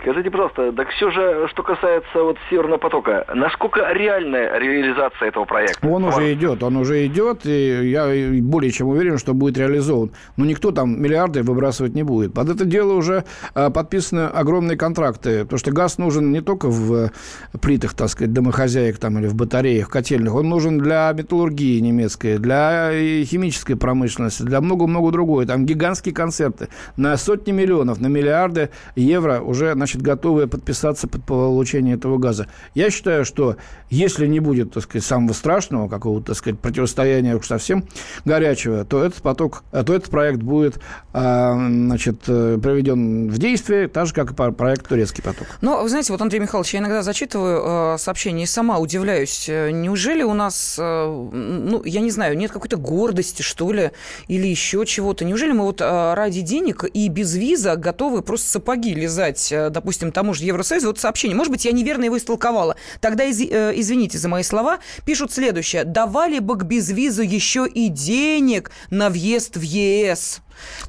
Скажите, 0.00 0.30
пожалуйста, 0.30 0.72
так 0.72 0.88
все 0.90 1.10
же, 1.10 1.48
что 1.48 1.62
касается 1.62 2.22
вот 2.22 2.36
Северного 2.48 2.78
потока, 2.78 3.24
насколько 3.34 3.92
реальная 3.92 4.58
реализация 4.58 5.28
этого 5.28 5.44
проекта? 5.44 5.86
Он 5.88 6.04
уже 6.04 6.32
идет, 6.34 6.62
он 6.62 6.76
уже 6.76 7.04
идет, 7.06 7.44
и 7.44 7.90
я 7.90 8.06
более 8.40 8.70
чем 8.70 8.88
уверен, 8.88 9.18
что 9.18 9.34
будет 9.34 9.58
реализован. 9.58 10.12
Но 10.36 10.44
никто 10.44 10.70
там 10.70 11.02
миллиарды 11.02 11.42
выбрасывать 11.42 11.94
не 11.94 12.04
будет. 12.04 12.32
Под 12.32 12.48
это 12.48 12.64
дело 12.64 12.94
уже 12.94 13.24
а, 13.54 13.70
подписаны 13.70 14.26
огромные 14.26 14.76
контракты, 14.76 15.42
потому 15.42 15.58
что 15.58 15.72
газ 15.72 15.98
нужен 15.98 16.30
не 16.30 16.40
только 16.40 16.68
в 16.68 17.10
плитах, 17.60 17.94
так 17.94 18.08
сказать, 18.08 18.32
домохозяек 18.32 18.98
там 18.98 19.18
или 19.18 19.26
в 19.26 19.34
батареях, 19.34 19.88
в 19.88 19.90
котельных, 19.90 20.34
он 20.34 20.48
нужен 20.48 20.78
для 20.78 21.12
металлургии 21.12 21.80
немецкой, 21.80 22.38
для 22.38 22.90
химической 23.24 23.74
промышленности, 23.74 24.42
для 24.42 24.60
много-много 24.60 25.10
другой. 25.10 25.46
Там 25.46 25.66
гигантские 25.66 26.14
концерты 26.14 26.68
на 26.96 27.16
сотни 27.16 27.50
миллионов, 27.50 28.00
на 28.00 28.06
миллиарды 28.06 28.70
евро 29.08 29.40
уже, 29.40 29.72
значит, 29.72 30.02
готовы 30.02 30.46
подписаться 30.46 31.08
под 31.08 31.24
получение 31.24 31.96
этого 31.96 32.18
газа. 32.18 32.46
Я 32.74 32.90
считаю, 32.90 33.24
что 33.24 33.56
если 33.90 34.26
не 34.26 34.40
будет, 34.40 34.72
так 34.72 34.82
сказать, 34.82 35.04
самого 35.04 35.32
страшного 35.32 35.88
какого-то, 35.88 36.28
так 36.28 36.36
сказать, 36.36 36.60
противостояния 36.60 37.34
уж 37.36 37.46
совсем 37.46 37.84
горячего, 38.24 38.84
то 38.84 39.02
этот 39.02 39.22
поток, 39.22 39.64
то 39.72 39.94
этот 39.94 40.10
проект 40.10 40.40
будет, 40.40 40.78
а, 41.12 41.54
значит, 41.54 42.22
э, 42.28 42.58
проведен 42.62 43.28
в 43.28 43.38
действие, 43.38 43.88
так 43.88 44.06
же, 44.06 44.14
как 44.14 44.32
и 44.32 44.52
проект 44.52 44.88
«Турецкий 44.88 45.22
поток». 45.22 45.46
Но, 45.60 45.82
вы 45.82 45.88
знаете, 45.88 46.12
вот, 46.12 46.20
Андрей 46.20 46.40
Михайлович, 46.40 46.74
я 46.74 46.80
иногда 46.80 47.02
зачитываю 47.02 47.94
э, 47.94 47.98
сообщения 47.98 48.44
и 48.44 48.46
сама 48.46 48.78
удивляюсь. 48.78 49.48
Неужели 49.48 50.22
у 50.22 50.34
нас, 50.34 50.76
э, 50.78 51.28
ну, 51.32 51.82
я 51.84 52.00
не 52.00 52.10
знаю, 52.10 52.36
нет 52.36 52.52
какой-то 52.52 52.76
гордости, 52.76 53.42
что 53.42 53.72
ли, 53.72 53.92
или 54.28 54.46
еще 54.46 54.84
чего-то? 54.86 55.24
Неужели 55.24 55.52
мы 55.52 55.64
вот 55.64 55.80
ради 55.80 56.42
денег 56.42 56.84
и 56.92 57.08
без 57.08 57.34
виза 57.34 57.76
готовы 57.76 58.22
просто 58.22 58.48
сапоги 58.48 58.94
лизать, 58.98 59.48
допустим, 59.70 59.88
допустим, 59.88 60.12
тому 60.12 60.34
же 60.34 60.44
Евросоюзу, 60.44 60.88
вот 60.88 60.98
сообщение, 60.98 61.36
может 61.36 61.50
быть, 61.50 61.64
я 61.64 61.72
неверно 61.72 62.04
его 62.04 62.18
истолковала. 62.18 62.76
Тогда 63.00 63.24
из, 63.24 63.40
э, 63.40 63.72
извините 63.74 64.18
за 64.18 64.28
мои 64.28 64.42
слова. 64.42 64.80
Пишут 65.04 65.32
следующее. 65.32 65.84
Давали 65.84 66.38
бы 66.40 66.58
к 66.58 66.64
безвизу 66.64 67.22
еще 67.22 67.66
и 67.66 67.88
денег 67.88 68.70
на 68.90 69.08
въезд 69.08 69.56
в 69.56 69.62
ЕС. 69.62 70.40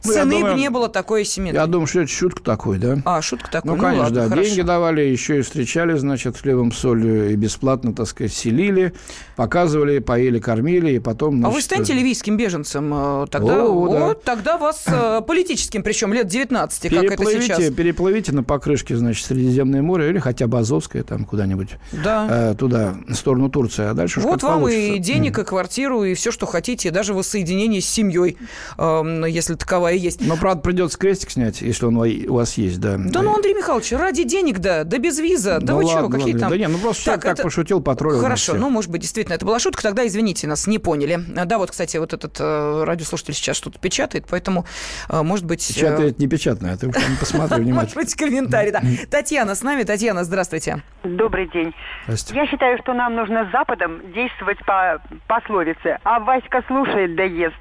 Ну, 0.04 0.14
Цены 0.14 0.32
думаю, 0.32 0.54
бы 0.54 0.60
не 0.60 0.70
было 0.70 0.90
такой 0.90 1.22
асимметрии. 1.24 1.60
Я 1.60 1.68
думаю, 1.68 1.88
что 1.88 2.02
это 2.02 2.12
шутка 2.12 2.42
такой, 2.42 2.78
да? 2.78 2.98
А, 3.06 3.22
шутка 3.22 3.52
такая. 3.52 3.74
Ну, 3.76 3.82
конечно, 3.82 4.04
ладно, 4.04 4.22
да. 4.24 4.30
хорошо. 4.30 4.44
Деньги 4.50 4.62
давали, 4.62 5.02
еще 5.02 5.40
и 5.40 5.42
встречали, 5.42 5.98
значит, 5.98 6.38
хлебом, 6.38 6.72
солью 6.72 7.32
и 7.32 7.36
бесплатно, 7.36 7.94
так 7.94 8.08
сказать, 8.08 8.34
селили, 8.34 8.94
показывали, 9.36 10.00
поели, 10.00 10.40
кормили, 10.40 10.92
и 10.92 11.00
потом... 11.00 11.36
А 11.38 11.40
Значит, 11.40 11.56
вы 11.56 11.62
станете 11.62 11.94
ливийским 11.94 12.38
беженцем 12.38 12.92
э, 12.94 13.28
тогда? 13.30 13.66
О, 13.66 13.88
да. 13.90 14.00
вот, 14.08 14.24
тогда 14.24 14.58
вас 14.58 14.84
э, 14.88 15.22
политическим, 15.26 15.84
причем 15.84 16.14
лет 16.14 16.28
19, 16.28 16.90
как 16.94 17.04
это 17.04 17.26
сейчас. 17.26 17.74
переплывите 17.74 18.32
на 18.32 18.44
покрышке, 18.44 18.96
значит, 18.96 19.26
Средиземное 19.26 19.82
море 19.82 20.10
или 20.10 20.20
хотя 20.20 20.48
бы 20.48 20.60
Азовское, 20.60 21.04
там 21.04 21.26
куда-нибудь 21.26 21.70
Да. 21.92 22.52
э, 22.52 22.56
туда, 22.56 22.96
в 23.08 23.14
сторону 23.16 23.50
Турции, 23.50 23.86
а 23.86 23.94
дальше 23.94 24.20
Вот 24.20 24.44
вам 24.44 24.62
получится. 24.62 24.82
и 24.82 24.98
денег, 25.00 25.40
и 25.40 25.44
квартиру, 25.44 26.04
и 26.04 26.14
все, 26.14 26.32
что 26.32 26.46
хотите, 26.46 26.90
и 26.90 26.92
даже 26.92 27.14
воссоединение 27.14 27.82
с 27.82 27.86
семьей, 27.86 28.38
эм, 28.78 29.26
если 29.26 29.56
таковая 29.60 29.94
есть. 29.96 30.26
Но, 30.26 30.38
правда, 30.38 30.62
придется 30.62 30.98
крестик 30.98 31.30
снять, 31.32 31.62
если 31.62 31.86
он 31.86 31.98
у 31.98 32.34
вас 32.34 32.54
есть, 32.58 32.80
да. 32.80 32.96
Да 32.98 33.22
ну, 33.22 33.36
Андрей 33.36 33.54
Михайлович, 33.54 33.92
ради 33.92 34.24
денег, 34.24 34.60
да, 34.60 34.84
да 34.84 34.98
без 34.98 35.20
виза, 35.20 35.60
да 35.62 35.74
Ну 35.74 35.80
вы 35.80 35.86
ладно, 35.86 36.02
что, 36.02 36.10
какие 36.18 36.34
ладно. 36.34 36.40
там... 36.40 36.50
Да 36.52 36.58
не, 36.58 36.68
ну 36.68 36.78
просто 36.80 37.04
человек 37.04 37.24
так 37.24 37.34
это- 37.34 37.44
пошутил, 37.44 37.82
потроллил 37.82 38.20
Хорошо, 38.22 38.56
ну, 38.56 38.70
может 38.70 38.90
быть, 38.90 39.02
действительно, 39.02 39.36
это 39.36 39.46
была 39.46 39.60
шутка, 39.60 39.84
тогда, 39.84 40.06
извините, 40.08 40.48
нас 40.48 40.66
не 40.68 40.80
поняли. 40.80 41.20
А, 41.38 41.46
Да, 41.46 41.58
вот, 41.58 41.72
кстати, 41.72 41.98
вот 41.98 42.14
этот 42.14 42.38
э, 42.40 42.84
радиослушатель 42.86 43.34
сейчас 43.34 43.58
что-то 43.58 43.80
печатает, 43.80 44.26
поэтому, 44.30 44.66
э, 45.10 45.22
может 45.22 45.46
быть... 45.46 45.70
э, 45.70 45.74
Печатает 45.74 46.20
непечатное, 46.20 46.78
ты 46.78 46.92
там 46.92 47.04
посмотри 47.20 47.50
Может 47.58 47.66
внимательно. 47.66 48.02
быть, 48.02 48.16
комментарий, 48.16 48.72
да. 48.72 48.82
Татьяна 49.12 49.56
с 49.56 49.62
нами. 49.64 49.84
Татьяна, 49.84 50.24
здравствуйте. 50.24 50.82
Добрый 51.04 51.50
день. 51.52 51.74
Я 52.08 52.46
считаю, 52.48 52.78
что 52.82 52.94
нам 52.94 53.16
нужно 53.16 53.46
с 53.48 53.52
Западом 53.52 54.02
действовать 54.14 54.58
по 54.66 55.02
пословице 55.28 55.98
«А 56.04 56.20
Васька 56.20 56.64
слушает 56.68 57.16
да 57.16 57.24
ест». 57.24 57.56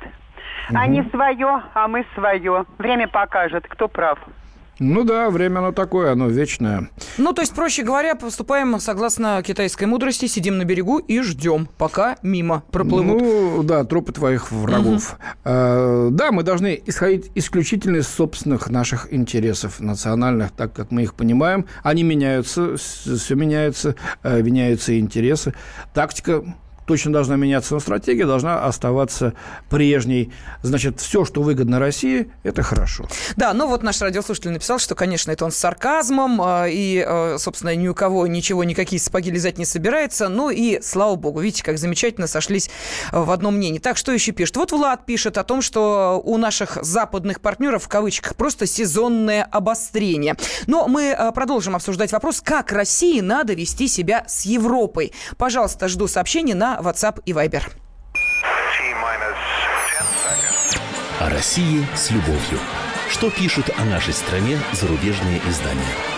Они 0.75 1.03
свое, 1.11 1.63
а 1.75 1.89
мы 1.89 2.05
свое. 2.15 2.65
Время 2.79 3.09
покажет, 3.09 3.67
кто 3.69 3.89
прав. 3.89 4.19
Ну 4.81 5.03
да, 5.03 5.29
время 5.31 5.59
оно 5.59 5.73
такое, 5.73 6.13
оно 6.13 6.29
вечное. 6.29 6.89
Ну, 7.17 7.33
то 7.33 7.43
есть, 7.43 7.53
проще 7.53 7.83
говоря, 7.83 8.15
поступаем 8.15 8.79
согласно 8.79 9.43
китайской 9.43 9.87
мудрости, 9.87 10.27
сидим 10.27 10.57
на 10.59 10.65
берегу 10.65 10.99
и 10.99 11.21
ждем, 11.21 11.69
пока 11.79 12.17
мимо 12.23 12.63
проплывут. 12.71 13.21
Ну, 13.21 13.63
да, 13.65 13.83
трупы 13.85 14.13
твоих 14.13 14.53
врагов. 14.53 15.19
Э, 15.45 16.09
Да, 16.13 16.31
мы 16.31 16.45
должны 16.45 16.81
исходить 16.87 17.31
исключительно 17.35 17.97
из 17.97 18.09
собственных 18.09 18.71
наших 18.71 19.13
интересов 19.13 19.81
национальных, 19.81 20.53
так 20.53 20.73
как 20.73 20.93
мы 20.93 21.03
их 21.03 21.15
понимаем. 21.15 21.67
Они 21.83 22.05
меняются, 22.05 22.77
все 22.77 23.35
меняется, 23.35 23.97
э, 24.23 24.43
меняются 24.43 24.93
и 24.93 25.01
интересы. 25.01 25.55
Тактика 25.93 26.45
точно 26.89 27.13
должна 27.13 27.37
меняться, 27.37 27.75
но 27.75 27.81
стратегия 27.81 28.25
должна 28.25 28.65
оставаться 28.65 29.35
прежней. 29.69 30.33
Значит, 30.63 31.01
все, 31.01 31.27
что 31.27 31.43
выгодно 31.43 31.79
России, 31.79 32.33
это 32.45 32.63
хорошо. 32.63 33.07
Да, 33.37 33.53
ну 33.53 33.69
вот 33.69 33.83
наш 33.83 34.01
радиослушатель 34.01 34.51
написал, 34.51 34.79
что, 34.79 34.95
конечно, 34.95 35.31
это 35.31 35.45
он 35.45 35.53
с 35.53 35.57
сарказмом, 35.57 36.41
э, 36.41 36.71
и, 36.71 37.05
э, 37.07 37.37
собственно, 37.39 37.77
ни 37.77 37.87
у 37.89 37.95
кого 37.95 38.27
ничего, 38.27 38.65
никакие 38.65 39.01
сапоги 39.01 39.31
лизать 39.31 39.59
не 39.59 39.67
собирается. 39.67 40.29
Ну 40.29 40.49
и, 40.49 40.81
слава 40.81 41.15
богу, 41.17 41.41
видите, 41.41 41.63
как 41.63 41.77
замечательно 41.77 42.27
сошлись 42.27 42.71
э, 43.13 43.21
в 43.21 43.31
одном 43.31 43.57
мнении. 43.57 43.81
Так, 43.81 43.99
что 43.99 44.11
еще 44.11 44.33
пишет? 44.33 44.57
Вот 44.57 44.73
Влад 44.73 45.05
пишет 45.05 45.37
о 45.37 45.45
том, 45.45 45.61
что 45.61 46.23
у 46.25 46.39
наших 46.39 46.79
западных 46.83 47.43
партнеров, 47.43 47.85
в 47.85 47.89
кавычках, 47.89 48.35
просто 48.35 48.67
сезонное 48.67 49.45
обострение. 49.45 50.37
Но 50.67 50.89
мы 50.89 51.15
продолжим 51.35 51.77
обсуждать 51.77 52.13
вопрос, 52.13 52.41
как 52.41 52.73
России 52.73 53.21
надо 53.21 53.53
вести 53.53 53.89
себя 53.89 54.25
с 54.27 54.47
Европой. 54.47 55.13
Пожалуйста, 55.37 55.89
жду 55.89 56.09
сообщений 56.09 56.55
на 56.55 56.78
WhatsApp 56.81 57.21
и 57.25 57.33
Viber. 57.33 57.63
О 61.21 61.31
России 61.31 61.87
с 61.95 62.11
любовью. 62.11 62.59
Что 63.09 63.31
пишут 63.31 63.71
о 63.77 63.85
нашей 63.85 64.13
стране 64.13 64.59
зарубежные 64.73 65.41
издания? 65.49 66.18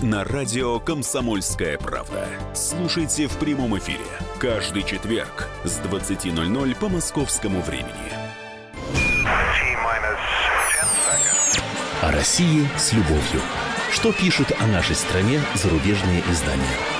на 0.00 0.24
радио 0.24 0.80
«Комсомольская 0.80 1.78
правда». 1.78 2.28
Слушайте 2.54 3.26
в 3.26 3.36
прямом 3.38 3.76
эфире 3.78 4.04
каждый 4.38 4.82
четверг 4.82 5.48
с 5.64 5.80
20.00 5.80 6.76
по 6.76 6.88
московскому 6.88 7.60
времени. 7.62 8.12
О 12.02 12.12
России 12.12 12.68
с 12.76 12.92
любовью. 12.92 13.40
Что 13.90 14.12
пишут 14.12 14.52
о 14.60 14.66
нашей 14.66 14.96
стране 14.96 15.40
зарубежные 15.54 16.22
издания? 16.30 16.93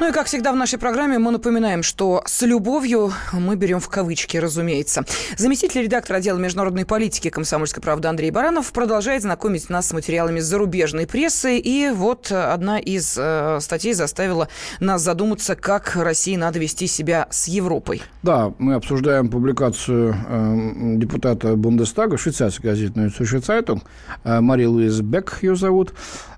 Ну 0.00 0.08
и, 0.08 0.12
как 0.12 0.26
всегда, 0.26 0.52
в 0.52 0.56
нашей 0.56 0.76
программе 0.76 1.20
мы 1.20 1.30
напоминаем, 1.30 1.84
что 1.84 2.24
с 2.26 2.42
любовью 2.42 3.12
мы 3.32 3.54
берем 3.54 3.78
в 3.78 3.88
кавычки, 3.88 4.36
разумеется. 4.36 5.04
Заместитель 5.36 5.82
редактора 5.82 6.16
отдела 6.16 6.36
международной 6.36 6.84
политики 6.84 7.30
«Комсомольской 7.30 7.80
правды» 7.80 8.08
Андрей 8.08 8.32
Баранов 8.32 8.72
продолжает 8.72 9.22
знакомить 9.22 9.70
нас 9.70 9.86
с 9.86 9.92
материалами 9.92 10.40
зарубежной 10.40 11.06
прессы. 11.06 11.58
И 11.58 11.90
вот 11.94 12.32
одна 12.32 12.80
из 12.80 13.16
э, 13.16 13.58
статей 13.60 13.92
заставила 13.92 14.48
нас 14.80 15.00
задуматься, 15.00 15.54
как 15.54 15.94
России 15.94 16.34
надо 16.34 16.58
вести 16.58 16.88
себя 16.88 17.28
с 17.30 17.46
Европой. 17.46 18.02
Да, 18.24 18.52
мы 18.58 18.74
обсуждаем 18.74 19.28
публикацию 19.28 20.16
э, 20.28 20.94
депутата 20.96 21.54
Бундестага, 21.54 22.18
швейцарской 22.18 22.72
«Нойцусche 22.72 23.38
Zeitung», 23.38 23.82
э, 24.24 24.40
Мари 24.40 24.64
Луиз 24.64 25.00
Бек 25.02 25.38
ее 25.42 25.54
зовут. 25.54 25.94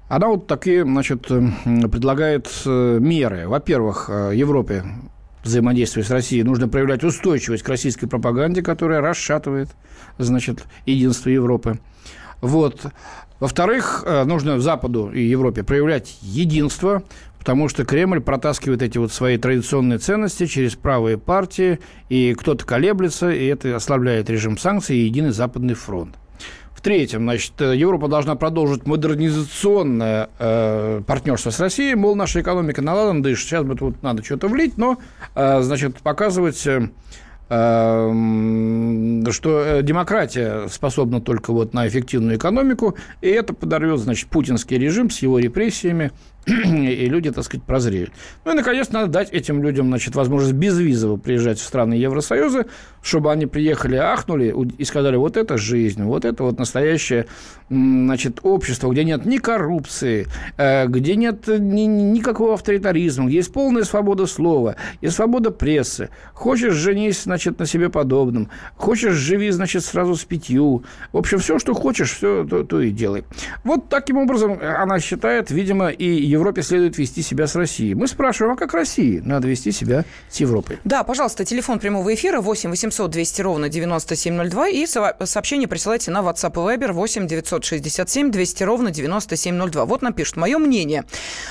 Она 0.09 0.29
вот 0.29 0.47
такие, 0.47 0.85
значит, 0.85 1.27
э, 1.31 1.49
предлагает 1.90 2.49
э, 2.64 2.99
меры. 3.01 3.49
Во-первых, 3.49 4.09
э, 4.09 4.33
Европе 4.35 4.85
взаимодействие 5.42 6.05
с 6.05 6.11
Россией 6.11 6.45
нужно 6.45 6.69
проявлять 6.69 7.03
устойчивость 7.03 7.64
к 7.64 7.69
российской 7.69 8.07
пропаганде, 8.07 8.62
которая 8.62 9.01
расшатывает, 9.01 9.69
значит, 10.19 10.64
единство 10.87 11.29
Европы. 11.29 11.81
Вот. 12.40 12.87
Во-вторых, 13.38 14.05
нужно 14.25 14.59
Западу 14.61 15.11
и 15.12 15.23
Европе 15.23 15.62
проявлять 15.62 16.19
единство, 16.23 17.03
потому 17.38 17.69
что 17.69 17.85
Кремль 17.85 18.21
протаскивает 18.21 18.83
эти 18.83 18.99
вот 18.99 19.12
свои 19.12 19.37
традиционные 19.38 19.99
ценности 19.99 20.47
через 20.47 20.75
правые 20.75 21.16
партии, 21.16 21.79
и 22.09 22.35
кто-то 22.35 22.64
колеблется, 22.64 23.31
и 23.31 23.47
это 23.47 23.77
ослабляет 23.77 24.29
режим 24.31 24.59
санкций 24.59 24.97
и 24.97 25.05
единый 25.05 25.31
Западный 25.31 25.75
фронт. 25.75 26.16
В-третьем, 26.87 27.22
значит, 27.22 27.61
э, 27.61 27.75
Европа 27.75 28.07
должна 28.07 28.37
продолжить 28.37 28.87
модернизационное 28.87 30.31
э, 30.38 31.03
партнерство 31.05 31.51
с 31.51 31.59
Россией. 31.59 31.96
Мол, 31.96 32.14
наша 32.14 32.40
экономика 32.40 32.81
наладана, 32.81 33.25
да 33.25 33.31
и 33.33 33.35
сейчас 33.35 33.64
бы 33.64 33.75
тут 33.75 34.05
надо 34.05 34.22
что-то 34.22 34.46
влить, 34.46 34.79
но, 34.79 34.96
э, 35.35 35.62
значит, 35.62 35.96
показывать... 35.96 36.64
э, 36.64 36.88
э, 37.49 38.12
что 39.33 39.64
э, 39.64 39.83
демократия 39.83 40.68
способна 40.68 41.20
только 41.20 41.53
вот 41.53 41.75
на 41.75 41.88
эффективную 41.88 42.37
экономику, 42.37 42.96
и 43.20 43.31
это 43.31 43.53
подорвет, 43.53 43.99
значит, 43.99 44.29
путинский 44.29 44.79
режим 44.79 45.11
с 45.11 45.18
его 45.18 45.40
репрессиями, 45.40 46.12
и 46.65 47.07
люди, 47.07 47.33
так 47.33 47.43
сказать, 47.43 47.65
прозреют. 47.65 48.13
Ну 48.45 48.53
и, 48.53 48.55
наконец, 48.55 48.91
надо 48.91 49.09
дать 49.09 49.33
этим 49.33 49.63
людям, 49.63 49.89
значит, 49.89 50.15
возможность 50.15 50.55
безвизово 50.55 51.17
приезжать 51.17 51.59
в 51.59 51.65
страны 51.65 51.95
Евросоюза, 51.95 52.67
чтобы 53.03 53.33
они 53.33 53.47
приехали, 53.47 53.97
ахнули 53.97 54.55
и 54.79 54.85
сказали, 54.85 55.17
вот 55.17 55.37
это 55.37 55.59
жизнь, 55.59 56.05
вот 56.05 56.25
это 56.25 56.45
вот 56.45 56.59
настоящее, 56.59 57.27
значит, 57.69 58.39
общество, 58.43 58.93
где 58.93 59.03
нет 59.03 59.27
ни 59.27 59.39
коррупции, 59.39 60.29
э, 60.57 60.87
где 60.87 61.17
нет 61.17 61.49
ни- 61.49 61.83
ни- 61.83 62.13
никакого 62.17 62.55
авторитаризма, 62.55 63.27
где 63.27 63.39
есть 63.39 63.53
полная 63.53 63.83
свобода 63.83 64.27
слова, 64.27 64.77
есть 65.01 65.17
свобода 65.17 65.51
прессы. 65.51 66.11
Хочешь, 66.33 66.75
женись, 66.75 67.25
значит, 67.25 67.59
на 67.59 67.67
себе 67.67 67.89
подобном. 67.89 68.51
Хочешь, 68.77 69.15
живи, 69.15 69.51
значит, 69.51 69.85
сразу 69.85 70.15
с 70.15 70.25
пятью. 70.25 70.85
В 71.13 71.17
общем, 71.17 71.39
все, 71.39 71.59
что 71.59 71.75
хочешь, 71.75 72.13
все 72.13 72.45
то, 72.49 72.63
то 72.63 72.81
и 72.81 72.91
делай. 72.91 73.25
Вот 73.65 73.89
таким 73.89 74.19
образом 74.19 74.61
она 74.63 75.01
считает, 75.01 75.51
видимо, 75.51 75.89
и 75.89 76.36
Европе 76.37 76.62
следует 76.62 76.96
вести 76.99 77.22
себя 77.22 77.46
с 77.46 77.55
Россией. 77.55 77.94
Мы 77.94 78.07
спрашиваем, 78.07 78.55
а 78.55 78.57
как 78.57 78.75
России 78.75 79.20
надо 79.25 79.49
вести 79.49 79.72
себя 79.72 80.05
с 80.31 80.37
Европой? 80.38 80.79
Да, 80.85 81.03
пожалуйста, 81.03 81.44
телефон 81.44 81.79
прямого 81.79 82.14
эфира 82.14 82.40
8 82.40 82.70
800 82.70 83.11
200 83.11 83.42
ровно 83.42 83.68
9702 83.68 84.68
и 84.68 84.87
сообщение 84.87 85.68
присылайте 85.68 86.11
на 86.11 86.18
WhatsApp 86.18 86.53
и 86.53 86.77
Viber 86.77 86.92
8 86.92 87.27
967 87.27 88.31
200 88.31 88.62
ровно 88.62 88.90
9702. 88.90 89.85
Вот 89.85 90.03
нам 90.03 90.12
пишут. 90.12 90.37
Мое 90.37 90.59
мнение. 90.59 91.05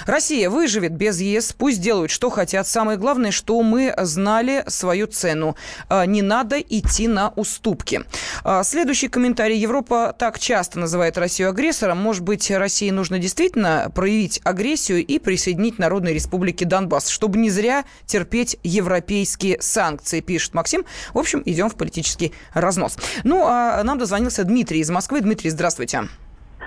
Россия 0.06 0.50
выживет 0.50 0.94
без 0.94 1.20
ЕС, 1.20 1.54
пусть 1.54 1.82
делают, 1.82 2.12
что 2.12 2.30
хотят. 2.30 2.68
Самое 2.68 2.98
главное, 2.98 3.32
что 3.32 3.62
мы 3.62 3.94
знали 3.98 4.64
свою 4.68 5.08
цену. 5.08 5.56
А, 5.90 6.06
не 6.06 6.22
надо 6.22 6.60
идти 6.60 7.08
на 7.08 7.30
уступки. 7.30 8.02
А, 8.44 8.64
следующий 8.64 9.08
комментарий. 9.08 9.58
Европа 9.58 10.16
так 10.18 10.40
часто 10.40 10.80
называет 10.80 11.18
Россию 11.18 11.50
агрессором. 11.50 11.98
Может 11.98 12.24
быть, 12.24 12.52
России 12.52 12.92
нужно 12.92 13.20
действительно 13.20 13.92
проявить 13.94 14.42
агрессию 14.44 14.75
и 14.76 15.20
присоединить 15.20 15.80
Народной 15.80 16.14
Республике 16.14 16.66
Донбасс, 16.66 17.10
чтобы 17.10 17.38
не 17.38 17.50
зря 17.50 17.84
терпеть 18.06 18.58
европейские 18.64 19.62
санкции, 19.62 20.22
пишет 20.22 20.54
Максим. 20.54 20.86
В 21.14 21.18
общем, 21.18 21.42
идем 21.46 21.70
в 21.70 21.78
политический 21.78 22.34
разнос. 22.54 22.98
Ну, 23.24 23.46
а 23.46 23.82
нам 23.84 23.98
дозвонился 23.98 24.44
Дмитрий 24.44 24.80
из 24.80 24.90
Москвы. 24.90 25.22
Дмитрий, 25.22 25.50
здравствуйте. 25.50 26.04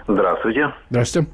Здравствуйте. 0.07 0.73
Здравствуйте. 0.91 1.29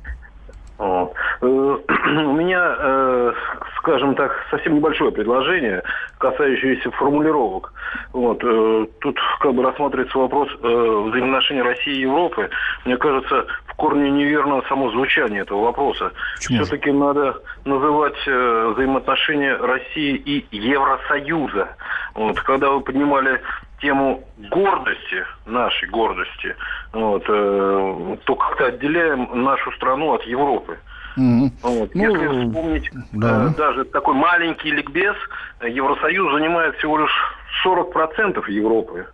Э, 0.78 1.06
у 1.42 2.32
меня, 2.32 2.76
э, 2.78 3.32
скажем 3.78 4.14
так, 4.14 4.32
совсем 4.50 4.74
небольшое 4.74 5.12
предложение, 5.12 5.82
касающееся 6.18 6.90
формулировок. 6.92 7.72
Вот. 8.12 8.42
Э, 8.42 8.86
тут 9.00 9.18
как 9.40 9.54
бы 9.54 9.62
рассматривается 9.62 10.18
вопрос 10.18 10.48
взаимоотношений 10.60 11.62
России 11.62 11.94
и 11.94 12.00
Европы. 12.00 12.50
Мне 12.84 12.96
кажется, 12.96 13.46
в 13.74 13.76
корне 13.76 14.10
неверно 14.10 14.62
само 14.68 14.90
звучание 14.90 15.42
этого 15.42 15.64
вопроса. 15.64 16.12
Все-таки 16.38 16.92
надо 16.92 17.42
называть 17.64 18.16
взаимоотношения 18.26 19.56
России 19.56 20.14
и 20.14 20.46
Евросоюза. 20.56 21.68
Вот. 22.14 22.40
Когда 22.40 22.70
вы 22.70 22.80
поднимали 22.80 23.40
тему 23.80 24.24
гордости, 24.50 25.24
нашей 25.44 25.88
гордости, 25.88 26.54
вот, 26.92 27.24
э, 27.28 28.16
то 28.24 28.36
как-то 28.36 28.66
отделяем 28.66 29.28
нашу 29.44 29.72
страну 29.72 30.14
от 30.14 30.22
Европы. 30.22 30.78
Mm-hmm. 31.18 31.50
Вот. 31.62 31.94
Ну, 31.94 32.00
Если 32.02 32.46
вспомнить 32.46 32.90
да. 33.12 33.46
э, 33.46 33.56
даже 33.56 33.84
такой 33.84 34.14
маленький 34.14 34.70
ликбез, 34.70 35.16
Евросоюз 35.62 36.32
занимает 36.32 36.76
всего 36.76 36.98
лишь 36.98 37.34
40% 37.66 38.48
Европы. 38.50 39.06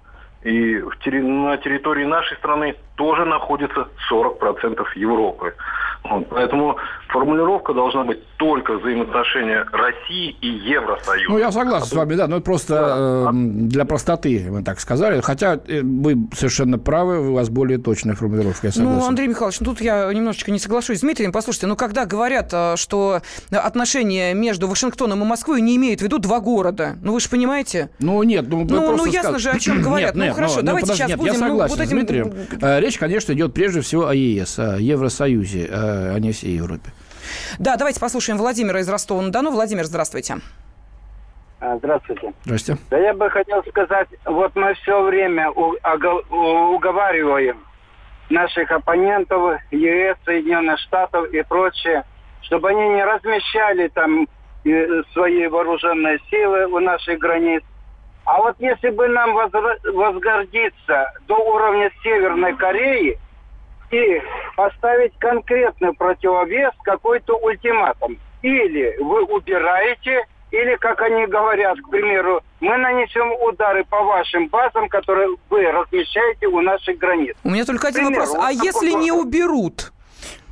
И 0.43 0.83
на 1.21 1.57
территории 1.59 2.05
нашей 2.05 2.37
страны 2.39 2.75
тоже 2.97 3.25
находится 3.25 3.89
40% 4.11 4.81
Европы. 4.95 5.55
Вот, 6.03 6.29
поэтому 6.31 6.77
формулировка 7.09 7.75
должна 7.75 8.05
быть 8.05 8.19
только 8.37 8.79
взаимоотношения 8.79 9.67
России 9.71 10.35
иЕвросоюза. 10.41 11.31
Ну, 11.31 11.39
я 11.39 11.53
согласен 11.53 11.85
а 11.85 11.87
с 11.87 11.93
вами, 11.93 12.15
да, 12.15 12.27
но 12.27 12.37
это 12.37 12.45
просто 12.45 12.75
да. 12.75 13.31
э, 13.31 13.33
для 13.33 13.85
простоты 13.85 14.47
мы 14.51 14.63
так 14.63 14.81
сказали. 14.81 15.21
Хотя 15.21 15.61
э, 15.67 15.83
вы 15.83 16.17
совершенно 16.35 16.79
правы, 16.79 17.31
у 17.31 17.35
вас 17.35 17.51
более 17.51 17.79
точная 17.79 18.15
формулировка, 18.15 18.69
я 18.69 18.73
согласен. 18.73 18.99
Ну, 18.99 19.07
Андрей 19.07 19.29
Михайлович, 19.29 19.61
ну, 19.61 19.67
тут 19.67 19.81
я 19.83 20.11
немножечко 20.13 20.51
не 20.51 20.59
соглашусь 20.59 20.99
с 20.99 21.01
Дмитрием. 21.03 21.33
Послушайте, 21.33 21.67
ну, 21.67 21.77
когда 21.77 22.07
говорят, 22.07 22.49
э, 22.53 22.77
что 22.77 23.21
отношения 23.51 24.33
между 24.33 24.69
Вашингтоном 24.69 25.23
и 25.23 25.27
Москвой 25.27 25.61
не 25.61 25.77
имеют 25.77 26.01
в 26.01 26.05
виду 26.05 26.19
два 26.19 26.41
города, 26.41 26.97
ну, 27.03 27.13
вы 27.13 27.21
же 27.21 27.29
понимаете? 27.29 27.91
Ну, 27.99 28.23
нет, 28.23 28.47
ну, 28.49 28.65
ну, 28.65 28.97
ну 28.97 29.05
ясно 29.05 29.33
сказ... 29.33 29.43
же, 29.43 29.51
о 29.51 29.59
чем 29.59 29.83
говорят. 29.83 30.15
Нет, 30.15 30.17
ну, 30.17 30.25
нет, 30.25 30.35
хорошо, 30.35 30.57
но, 30.57 30.63
давайте 30.63 30.87
подожди, 30.87 31.03
сейчас 31.03 31.09
нет, 31.11 31.19
будем... 31.19 31.33
Я 31.35 31.39
согласен 31.39 31.77
ну, 31.77 31.77
вот 31.77 31.87
этим... 31.87 31.87
с 31.87 32.01
Дмитрием. 32.01 32.81
Речь, 32.81 32.99
конечно, 32.99 33.33
идет 33.33 33.53
прежде 33.53 33.81
всего 33.83 34.09
о 34.09 34.15
ЕС, 34.15 34.59
о 34.59 34.79
Евросоюзе, 34.79 35.69
а 35.91 36.19
не 36.19 36.33
всей 36.33 36.57
Европе. 36.57 36.91
Да, 37.59 37.77
давайте 37.77 38.01
послушаем 38.01 38.39
Владимира 38.39 38.81
из 38.81 38.89
Ростова-на-Дону. 38.89 39.51
Владимир, 39.51 39.85
здравствуйте. 39.85 40.37
А, 41.61 41.77
здравствуйте. 41.77 42.33
Здравствуйте. 42.45 42.81
Да 42.91 42.99
я 42.99 43.13
бы 43.13 43.29
хотел 43.31 43.63
сказать, 43.65 44.09
вот 44.25 44.57
мы 44.57 44.75
все 44.75 45.03
время 45.03 45.51
уговариваем 45.51 47.59
наших 48.31 48.71
оппонентов, 48.71 49.61
ЕС, 49.71 50.17
Соединенных 50.25 50.79
Штатов 50.81 51.31
и 51.33 51.43
прочее, 51.43 52.05
чтобы 52.43 52.71
они 52.71 52.89
не 52.89 53.05
размещали 53.05 53.89
там 53.89 54.27
э, 54.65 55.03
свои 55.13 55.47
вооруженные 55.49 56.19
силы 56.31 56.67
у 56.67 56.81
наших 56.81 57.19
границ. 57.19 57.63
А 58.25 58.39
вот 58.39 58.57
если 58.61 58.91
бы 58.91 59.09
нам 59.09 59.35
возгордиться 59.35 61.13
до 61.27 61.37
уровня 61.37 61.91
Северной 62.03 62.57
Кореи– 62.57 63.19
и 63.91 64.23
поставить 64.61 65.13
конкретный 65.19 65.95
противовес, 65.95 66.73
какой-то 66.83 67.39
ультиматум. 67.39 68.19
Или 68.43 68.95
вы 69.01 69.25
убираете, 69.25 70.27
или, 70.51 70.77
как 70.77 71.01
они 71.01 71.27
говорят, 71.27 71.79
к 71.81 71.89
примеру, 71.89 72.43
мы 72.61 72.77
нанесем 72.77 73.33
удары 73.43 73.85
по 73.85 74.03
вашим 74.03 74.49
базам, 74.49 74.91
которые 74.91 75.29
вы 75.49 75.63
размещаете 75.63 76.47
у 76.49 76.61
наших 76.61 76.99
границ. 76.99 77.37
У 77.43 77.49
меня 77.49 77.65
только 77.65 77.89
один 77.89 78.09
вопрос. 78.09 78.35
А 78.35 78.53
вот 78.53 78.63
если 78.63 78.93
не 78.93 79.13
уберут? 79.13 79.93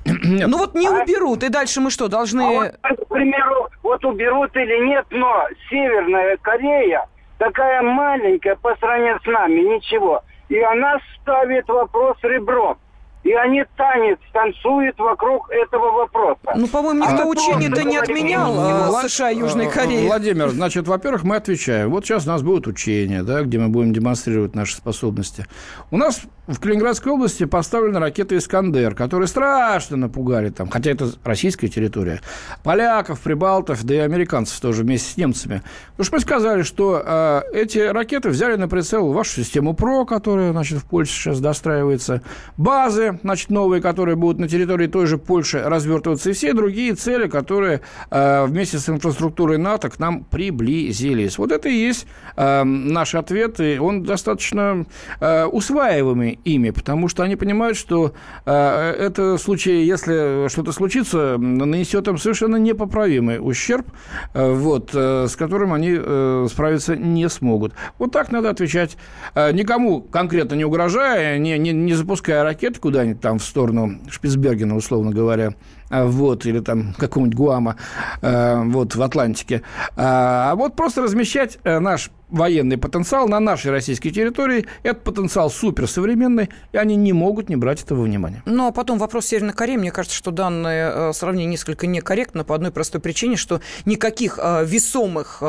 Нет. 0.07 0.49
Ну 0.49 0.57
вот 0.57 0.75
не 0.75 0.89
а? 0.89 1.03
уберут, 1.03 1.43
и 1.43 1.51
дальше 1.51 1.83
мы 1.83 1.91
что, 1.91 2.09
должны... 2.09 2.41
А 2.41 2.89
вот, 2.89 3.05
к 3.05 3.09
примеру, 3.09 3.69
вот 3.83 4.03
уберут 4.07 4.57
или 4.57 4.87
нет, 4.87 5.05
но 5.11 5.49
Северная 5.69 6.39
Корея 6.39 7.07
такая 7.37 7.83
маленькая 7.83 8.57
по 8.57 8.75
сравнению 8.77 9.21
с 9.23 9.27
нами, 9.27 9.61
ничего. 9.61 10.23
И 10.49 10.59
она 10.61 10.99
ставит 11.21 11.69
вопрос 11.69 12.17
ребром 12.23 12.79
и 13.25 13.33
они 13.33 13.65
танец 13.77 14.19
танцуют 14.33 14.99
вокруг 14.99 15.51
этого 15.51 15.93
вопроса. 15.93 16.53
Ну, 16.55 16.67
по-моему, 16.69 17.05
никто 17.05 17.25
а 17.25 17.27
учение-то 17.27 17.85
не 17.85 17.97
отменял 17.97 18.55
а, 18.59 19.09
США 19.09 19.31
и 19.31 19.39
Южной 19.39 19.67
э, 19.67 19.71
Кореи. 19.71 20.07
Владимир, 20.07 20.49
значит, 20.51 20.87
во-первых, 20.87 21.25
мы 21.25 21.37
отвечаем. 21.37 21.91
Вот 21.91 22.05
сейчас 22.05 22.27
у 22.27 22.31
нас 22.31 22.43
будут 22.43 22.67
учения, 22.67 23.23
да, 23.23 23.43
где 23.43 23.59
мы 23.59 23.69
будем 23.69 23.93
демонстрировать 23.93 24.55
наши 24.55 24.77
способности. 24.77 25.47
У 25.91 25.97
нас 25.97 26.23
в 26.49 26.61
Калининградской 26.61 27.13
области 27.13 27.45
поставлена 27.45 28.01
ракета 28.01 28.37
«Искандер», 28.37 28.95
которые 28.95 29.29
страшно 29.29 29.99
напугали 29.99 30.49
там, 30.49 30.69
хотя 30.69 30.91
это 30.91 31.11
российская 31.23 31.69
территория, 31.69 32.23
поляков, 32.65 33.21
прибалтов, 33.21 33.85
да 33.85 33.95
и 33.95 33.99
американцев 33.99 34.59
тоже 34.59 34.83
вместе 34.83 35.13
с 35.13 35.17
немцами. 35.19 35.63
Потому 35.91 36.05
что 36.05 36.15
мы 36.17 36.21
сказали, 36.21 36.63
что 36.63 37.03
э, 37.05 37.43
эти 37.53 37.79
ракеты 37.79 38.31
взяли 38.31 38.57
на 38.57 38.67
прицел 38.67 39.13
вашу 39.13 39.43
систему 39.43 39.75
ПРО, 39.75 40.07
которая, 40.07 40.53
значит, 40.53 40.79
в 40.79 40.87
Польше 40.87 41.13
сейчас 41.13 41.41
достраивается, 41.41 42.23
базы, 42.57 43.21
значит, 43.23 43.51
новые, 43.51 43.83
которые 43.83 44.17
будут 44.17 44.41
на 44.41 44.49
территории 44.49 44.87
той 44.87 45.07
же 45.07 45.19
Польши 45.19 45.61
развертываться, 45.63 46.31
и 46.31 46.33
все 46.33 46.55
другие 46.55 46.95
цели, 46.95 47.29
которые 47.29 47.83
э, 48.11 48.47
вместе 48.47 48.79
с 48.79 48.89
инфраструктурой 48.89 49.59
НАТО 49.59 49.91
к 49.91 49.99
нам 49.99 50.25
приблизились. 50.25 51.37
Вот 51.37 51.53
это 51.53 51.69
и 51.69 51.75
есть 51.75 52.07
э, 52.37 52.65
наш 52.65 53.15
ответ, 53.15 53.61
и 53.61 53.79
он 53.79 54.03
достаточно 54.03 54.87
э, 55.21 55.45
усваиваемый 55.45 56.38
ими, 56.45 56.71
потому 56.71 57.09
что 57.09 57.23
они 57.23 57.37
понимают, 57.37 57.77
что 57.77 58.13
э, 58.45 58.53
это 58.99 59.39
случай, 59.39 59.85
если 59.85 60.49
что-то 60.49 60.73
случится, 60.73 61.37
нанесет 61.39 62.09
им 62.09 62.19
совершенно 62.19 62.57
непоправимый 62.57 63.39
ущерб, 63.41 63.87
э, 64.35 64.53
вот, 64.53 64.91
э, 64.95 65.27
с 65.29 65.37
которым 65.37 65.73
они 65.73 65.97
э, 65.99 66.47
справиться 66.51 66.97
не 66.97 67.29
смогут. 67.29 67.75
Вот 67.99 68.13
так 68.13 68.31
надо 68.31 68.51
отвечать, 68.51 68.97
э, 69.35 69.53
никому 69.53 70.01
конкретно 70.01 70.55
не 70.55 70.65
угрожая, 70.65 71.39
не, 71.39 71.59
не, 71.59 71.73
не 71.73 71.95
запуская 71.95 72.43
ракеты 72.43 72.81
куда-нибудь 72.81 73.21
там 73.21 73.39
в 73.39 73.45
сторону 73.45 73.99
Шпицбергена, 74.09 74.77
условно 74.77 75.11
говоря, 75.11 75.55
а, 75.91 76.05
вот, 76.05 76.45
или 76.47 76.61
там 76.61 76.95
какого-нибудь 76.95 77.37
Гуама, 77.37 77.77
э, 78.21 78.63
вот, 78.65 78.95
в 78.95 79.03
Атлантике. 79.03 79.63
А, 79.97 80.53
а 80.53 80.55
вот 80.55 80.77
просто 80.77 81.03
размещать 81.03 81.59
э, 81.65 81.79
наш 81.79 82.11
военный 82.29 82.79
потенциал 82.79 83.29
на 83.29 83.41
нашей 83.41 83.71
российской 83.71 84.11
территории. 84.11 84.67
Этот 84.83 85.05
потенциал 85.05 85.51
суперсовременный, 85.51 86.49
и 86.73 86.77
они 86.77 86.97
не 86.97 87.13
могут 87.13 87.49
не 87.49 87.57
брать 87.57 87.83
этого 87.83 88.03
внимания. 88.03 88.43
Ну, 88.47 88.67
а 88.67 88.73
потом 88.73 88.99
вопрос 88.99 89.27
Северной 89.27 89.53
Кореи. 89.53 89.77
Мне 89.77 89.91
кажется, 89.91 90.17
что 90.17 90.31
данное 90.31 91.11
э, 91.11 91.13
сравнение 91.13 91.51
несколько 91.51 91.87
некорректно 91.87 92.45
по 92.45 92.55
одной 92.55 92.71
простой 92.71 93.01
причине, 93.01 93.37
что 93.37 93.61
никаких 93.85 94.39
весомых, 94.39 95.43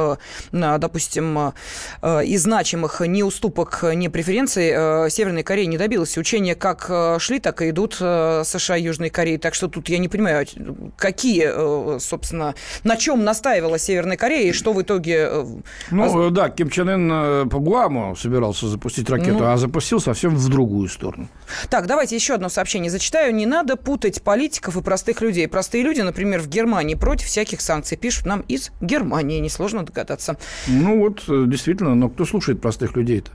допустим, 0.52 1.54
и 2.04 2.38
значимых 2.38 3.02
ни 3.02 3.22
уступок, 3.22 3.84
ни 3.94 4.08
преференций 4.08 5.10
Северной 5.10 5.44
Кореи 5.44 5.65
не 5.65 5.78
добилась. 5.78 6.18
Учения 6.18 6.56
как 6.56 6.92
шли, 7.20 7.39
так 7.39 7.62
и 7.62 7.70
идут 7.70 7.96
США 7.96 8.78
и 8.78 8.84
Южной 8.84 9.10
Кореи. 9.10 9.38
Так 9.38 9.54
что 9.54 9.68
тут 9.68 9.89
я 9.89 9.98
не 9.98 10.08
понимаю, 10.08 10.46
какие, 10.98 11.50
э, 11.52 12.00
собственно, 12.00 12.56
на 12.84 12.98
чем 12.98 13.24
настаивала 13.24 13.78
Северная 13.78 14.18
Корея 14.18 14.50
и 14.50 14.54
что 14.54 14.74
в 14.74 14.82
итоге... 14.82 15.28
Э, 15.30 15.46
ну, 15.92 16.30
да, 16.30 16.50
Ким 16.50 16.68
Чен 16.69 16.89
Ын 16.89 17.12
э, 17.12 17.45
по 17.49 17.60
Гуаму 17.60 18.15
собирался 18.15 18.67
запустить 18.67 19.10
ракету, 19.10 19.39
ну... 19.39 19.51
а 19.51 19.58
запустил 19.58 19.99
совсем 19.99 20.36
в 20.36 20.49
другую 20.49 20.88
сторону. 20.89 21.27
Так, 21.69 21.88
давайте 21.88 22.15
еще 22.15 22.36
одно 22.36 22.49
сообщение 22.49 22.89
зачитаю. 22.89 23.34
Не 23.34 23.45
надо 23.45 23.75
путать 23.75 24.21
политиков 24.21 24.77
и 24.77 24.82
простых 24.82 25.21
людей. 25.21 25.47
Простые 25.47 25.84
люди, 25.84 26.01
например, 26.01 26.41
в 26.41 26.47
Германии 26.47 26.95
против 26.95 27.27
всяких 27.27 27.62
санкций. 27.62 27.97
Пишут 27.97 28.25
нам 28.25 28.41
из 28.41 28.71
Германии, 28.82 29.39
несложно 29.39 29.84
догадаться. 29.84 30.38
Ну 30.67 30.99
вот, 30.99 31.23
действительно, 31.27 31.95
но 31.95 32.10
кто 32.10 32.25
слушает 32.25 32.62
простых 32.62 32.95
людей-то? 32.95 33.32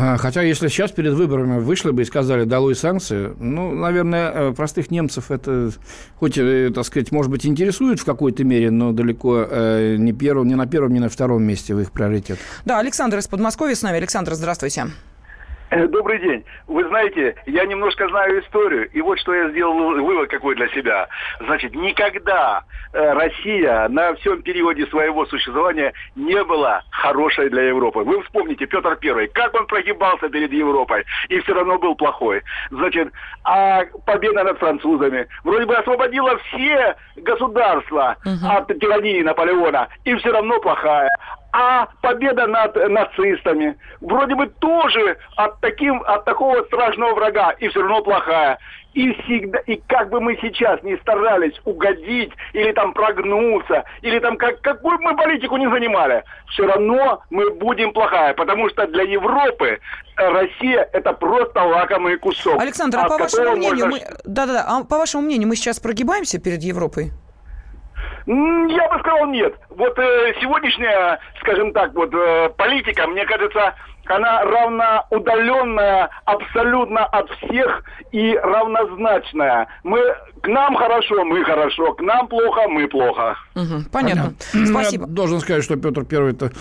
А, 0.00 0.16
хотя, 0.16 0.42
если 0.42 0.68
сейчас 0.68 0.92
перед 0.92 1.14
выборами 1.14 1.58
вышли 1.58 1.90
бы 1.90 2.02
и 2.02 2.04
сказали 2.04 2.44
«долой 2.44 2.76
санкции», 2.76 3.32
ну, 3.40 3.74
наверное, 3.74 4.30
э, 4.32 4.52
простых 4.52 4.92
немцев 4.92 5.32
это, 5.32 5.72
хоть, 6.20 6.38
э, 6.38 6.70
так 6.72 6.84
сказать, 6.84 7.10
может 7.10 7.32
быть, 7.32 7.44
интересует 7.44 7.98
в 7.98 8.04
какой-то 8.04 8.44
мере, 8.44 8.70
но 8.70 8.92
далеко 8.92 9.44
э, 9.50 9.96
не, 9.98 10.12
первым, 10.12 10.46
не 10.46 10.54
на 10.54 10.68
первом, 10.68 10.92
не 10.92 11.00
на 11.00 11.08
втором 11.08 11.42
месте 11.42 11.74
в 11.74 11.80
их 11.80 11.90
приоритет. 11.90 12.38
Да, 12.64 12.78
Александр 12.78 13.18
из 13.18 13.26
Подмосковья 13.26 13.74
с 13.74 13.82
нами. 13.82 13.96
Александр, 13.96 14.34
здравствуйте. 14.34 14.86
Э, 15.70 15.86
добрый 15.86 16.18
день. 16.18 16.44
Вы 16.66 16.84
знаете, 16.88 17.34
я 17.46 17.66
немножко 17.66 18.08
знаю 18.08 18.40
историю, 18.42 18.88
и 18.90 19.00
вот 19.02 19.18
что 19.18 19.34
я 19.34 19.50
сделал 19.50 19.74
вывод 19.74 20.30
какой 20.30 20.54
для 20.54 20.68
себя. 20.68 21.08
Значит, 21.40 21.74
никогда 21.74 22.62
э, 22.92 23.12
Россия 23.12 23.86
на 23.88 24.14
всем 24.14 24.42
периоде 24.42 24.86
своего 24.86 25.26
существования 25.26 25.92
не 26.16 26.42
была 26.44 26.82
хорошей 26.90 27.50
для 27.50 27.68
Европы. 27.68 28.00
Вы 28.00 28.22
вспомните, 28.22 28.66
Петр 28.66 28.96
Первый, 28.96 29.28
как 29.28 29.54
он 29.54 29.66
прогибался 29.66 30.28
перед 30.30 30.52
Европой, 30.52 31.04
и 31.28 31.38
все 31.40 31.52
равно 31.52 31.78
был 31.78 31.94
плохой. 31.94 32.42
Значит, 32.70 33.12
а 33.44 33.84
победа 34.06 34.44
над 34.44 34.58
французами 34.58 35.26
вроде 35.44 35.66
бы 35.66 35.76
освободила 35.76 36.38
все 36.38 36.96
государства 37.16 38.16
угу. 38.24 38.52
от 38.52 38.68
тирании 38.80 39.22
Наполеона, 39.22 39.88
и 40.04 40.14
все 40.14 40.32
равно 40.32 40.58
плохая 40.60 41.10
а 41.52 41.88
победа 42.02 42.46
над 42.46 42.76
нацистами 42.90 43.76
вроде 44.00 44.34
бы 44.34 44.46
тоже 44.46 45.16
от, 45.36 45.60
таким, 45.60 46.02
от 46.02 46.24
такого 46.24 46.62
страшного 46.64 47.14
врага, 47.14 47.52
и 47.52 47.68
все 47.68 47.80
равно 47.80 48.02
плохая. 48.02 48.58
И 48.94 49.12
всегда, 49.12 49.58
и 49.60 49.76
как 49.86 50.10
бы 50.10 50.20
мы 50.20 50.36
сейчас 50.40 50.82
не 50.82 50.96
старались 50.96 51.54
угодить, 51.64 52.32
или 52.52 52.72
там 52.72 52.92
прогнуться, 52.92 53.84
или 54.02 54.18
там 54.18 54.36
как, 54.36 54.60
какую 54.60 54.98
мы 55.00 55.14
политику 55.16 55.56
не 55.56 55.70
занимали, 55.70 56.24
все 56.50 56.66
равно 56.66 57.22
мы 57.30 57.50
будем 57.50 57.92
плохая, 57.92 58.34
потому 58.34 58.68
что 58.70 58.86
для 58.86 59.04
Европы 59.04 59.78
Россия 60.16 60.88
это 60.92 61.12
просто 61.12 61.62
лакомый 61.62 62.16
кусок. 62.16 62.60
Александр, 62.60 62.98
а 62.98 63.08
по 63.08 63.18
вашему 63.18 63.56
мнению, 63.56 63.86
можно... 63.86 64.06
мы... 64.10 64.16
да-да-да, 64.24 64.64
а 64.66 64.84
по 64.84 64.98
вашему 64.98 65.22
мнению, 65.22 65.48
мы 65.48 65.56
сейчас 65.56 65.78
прогибаемся 65.78 66.40
перед 66.40 66.62
Европой? 66.62 67.12
Я 68.26 68.88
бы 68.88 68.98
сказал 69.00 69.26
нет. 69.26 69.54
Вот 69.70 69.98
э, 69.98 70.34
сегодняшняя, 70.40 71.18
скажем 71.40 71.72
так, 71.72 71.94
вот 71.94 72.12
э, 72.12 72.50
политика, 72.56 73.06
мне 73.06 73.24
кажется, 73.24 73.74
она 74.10 74.42
равноудаленная 74.42 76.10
абсолютно 76.24 77.04
от 77.04 77.30
всех 77.30 77.82
и 78.12 78.34
равнозначная. 78.36 79.68
Мы 79.82 80.00
к 80.42 80.48
нам 80.48 80.76
хорошо, 80.76 81.24
мы 81.24 81.44
хорошо, 81.44 81.94
к 81.94 82.00
нам 82.00 82.28
плохо, 82.28 82.68
мы 82.68 82.88
плохо. 82.88 83.36
Угу, 83.54 83.84
понятно. 83.90 84.32
понятно. 84.52 84.66
Спасибо. 84.66 85.06
Я 85.06 85.12
должен 85.12 85.40
сказать, 85.40 85.64
что 85.64 85.76
Петр 85.76 86.04
Первый 86.04 86.32
это 86.32 86.52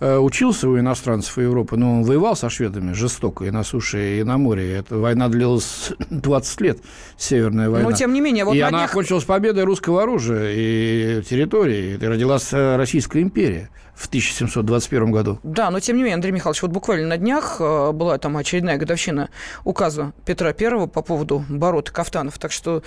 э, 0.00 0.16
учился 0.16 0.68
у 0.68 0.78
иностранцев 0.78 1.36
Европы, 1.38 1.76
но 1.76 1.98
он 1.98 2.02
воевал 2.02 2.36
со 2.36 2.48
шведами 2.50 2.92
жестоко 2.92 3.44
и 3.44 3.50
на 3.50 3.62
суше, 3.62 4.20
и 4.20 4.24
на 4.24 4.38
море. 4.38 4.76
Эта 4.76 4.96
война 4.98 5.28
длилась 5.28 5.92
20 6.10 6.60
лет, 6.62 6.78
Северная 7.16 7.70
война. 7.70 7.88
Но 7.88 7.94
тем 7.94 8.12
не 8.12 8.20
менее, 8.20 8.44
вот 8.44 8.54
и 8.54 8.60
на 8.60 8.68
она 8.68 8.78
днях... 8.78 8.90
окончилась 8.90 9.24
победой 9.24 9.64
русского 9.64 10.02
оружия 10.02 10.52
и 10.52 11.22
территории. 11.22 11.98
И 12.00 12.06
родилась 12.06 12.52
Российская 12.52 13.22
империя 13.22 13.70
в 13.96 14.06
1721 14.06 15.10
году. 15.10 15.40
Да, 15.42 15.70
но 15.70 15.80
тем 15.80 15.96
не 15.96 16.02
менее, 16.02 16.14
Андрей 16.14 16.32
Михайлович, 16.32 16.62
вот 16.62 16.70
буквально 16.70 17.08
на 17.08 17.16
днях 17.16 17.56
э, 17.60 17.92
была 17.92 18.18
там 18.18 18.36
очередная 18.36 18.76
годовщина 18.76 19.30
указа 19.64 20.12
Петра 20.26 20.52
Первого 20.52 20.86
по 20.86 21.02
поводу 21.02 21.44
бород 21.48 21.90
кафтанов. 21.90 22.38
Так 22.38 22.52
что 22.52 22.82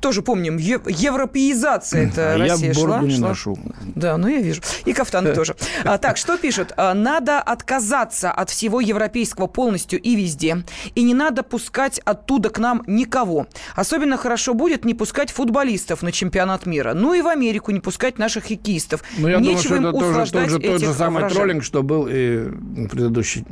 тоже 0.00 0.22
помним, 0.22 0.56
европеизация 0.56 2.06
это 2.08 2.36
Россия 2.38 2.68
я 2.68 2.74
шла. 2.74 3.00
не 3.00 3.16
шла. 3.16 3.28
ношу. 3.28 3.58
Да, 3.94 4.16
ну 4.16 4.28
я 4.28 4.40
вижу. 4.40 4.62
И 4.86 4.92
кафтаны 4.94 5.34
тоже. 5.34 5.54
А, 5.84 5.98
так, 5.98 6.16
что 6.16 6.38
пишут? 6.38 6.72
А, 6.76 6.94
надо 6.94 7.40
отказаться 7.40 8.30
от 8.30 8.48
всего 8.48 8.80
европейского 8.80 9.46
полностью 9.46 10.00
и 10.00 10.16
везде. 10.16 10.64
И 10.94 11.02
не 11.02 11.14
надо 11.14 11.42
пускать 11.42 12.00
оттуда 12.00 12.48
к 12.48 12.58
нам 12.58 12.82
никого. 12.86 13.46
Особенно 13.76 14.16
хорошо 14.16 14.54
будет 14.54 14.86
не 14.86 14.94
пускать 14.94 15.30
футболистов 15.30 16.02
на 16.02 16.10
чемпионат 16.10 16.64
мира. 16.64 16.94
Ну 16.94 17.12
и 17.12 17.20
в 17.20 17.28
Америку 17.28 17.70
не 17.70 17.80
пускать 17.80 18.18
наших 18.18 18.46
хоккеистов. 18.46 19.02
Ну, 19.18 19.28
я 19.28 19.38
Нечего 19.38 19.52
думаю, 19.52 19.62
что 19.62 19.76
им 19.76 19.86
это 19.86 19.98
тоже, 19.98 20.21
тоже 20.30 20.58
тот 20.58 20.80
же 20.80 20.92
самый 20.92 21.20
вражин. 21.20 21.36
троллинг, 21.36 21.64
что 21.64 21.82
был 21.82 22.06
и 22.08 22.38
в 22.38 22.88
предыдущей 22.88 23.44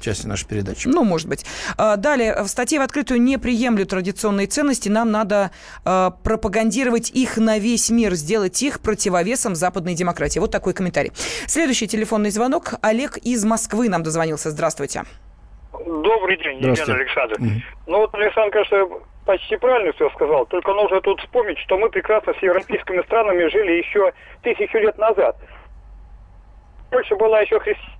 части 0.00 0.26
нашей 0.26 0.46
передачи. 0.46 0.88
Ну, 0.88 1.04
может 1.04 1.28
быть. 1.28 1.44
А, 1.76 1.96
далее, 1.96 2.42
в 2.42 2.48
статье 2.48 2.78
в 2.78 2.82
открытую 2.82 3.20
не 3.20 3.38
приемлю 3.38 3.86
традиционные 3.86 4.46
ценности. 4.46 4.88
Нам 4.88 5.10
надо 5.10 5.50
э, 5.84 6.10
пропагандировать 6.22 7.10
их 7.10 7.36
на 7.36 7.58
весь 7.58 7.90
мир, 7.90 8.14
сделать 8.14 8.62
их 8.62 8.80
противовесом 8.80 9.54
западной 9.54 9.94
демократии. 9.94 10.38
Вот 10.38 10.50
такой 10.50 10.72
комментарий. 10.74 11.12
Следующий 11.46 11.88
телефонный 11.88 12.30
звонок. 12.30 12.74
Олег 12.82 13.16
из 13.18 13.44
Москвы 13.44 13.88
нам 13.88 14.02
дозвонился. 14.02 14.50
Здравствуйте. 14.50 15.04
Добрый 15.72 16.36
день, 16.38 16.58
Елена 16.58 16.94
Александр. 16.94 17.36
Mm-hmm. 17.36 17.60
Ну 17.86 17.98
вот 17.98 18.14
Александр, 18.14 18.52
кажется, 18.52 18.86
почти 19.24 19.56
правильно 19.56 19.92
все 19.92 20.08
сказал. 20.10 20.46
Только 20.46 20.72
нужно 20.72 21.00
тут 21.00 21.20
вспомнить, 21.20 21.58
что 21.58 21.76
мы 21.76 21.90
прекрасно 21.90 22.32
с 22.38 22.42
европейскими 22.42 23.02
странами 23.02 23.48
жили 23.50 23.72
еще 23.72 24.12
тысячу 24.42 24.78
лет 24.78 24.96
назад. 24.98 25.36
Польша 26.90 27.16
была 27.16 27.40
еще 27.40 27.58
христианской. 27.60 27.94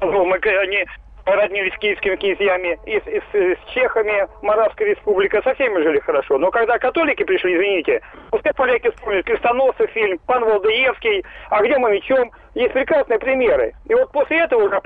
Мы, 0.00 0.36
они 0.36 0.84
роднились 1.26 1.74
с 1.74 1.78
киевскими 1.78 2.16
князьями, 2.16 2.78
и 2.86 3.00
с, 3.00 3.06
и 3.06 3.20
с, 3.20 3.58
с 3.58 3.74
чехами, 3.74 4.28
Моравская 4.42 4.88
республика, 4.88 5.42
со 5.42 5.54
всеми 5.54 5.82
жили 5.82 5.98
хорошо. 5.98 6.38
Но 6.38 6.50
когда 6.50 6.78
католики 6.78 7.24
пришли, 7.24 7.56
извините, 7.56 8.00
пускай 8.30 8.54
поляки 8.54 8.90
вспомнят 8.90 9.24
Крестоносов 9.24 9.90
фильм, 9.90 10.18
пан 10.26 10.44
Волдеевский, 10.44 11.24
а 11.50 11.62
где 11.62 11.78
мы 11.78 11.90
мечом, 11.90 12.30
есть 12.54 12.72
прекрасные 12.72 13.18
примеры. 13.18 13.74
И 13.86 13.94
вот 13.94 14.12
после 14.12 14.38
этого 14.38 14.62
уже 14.62 14.80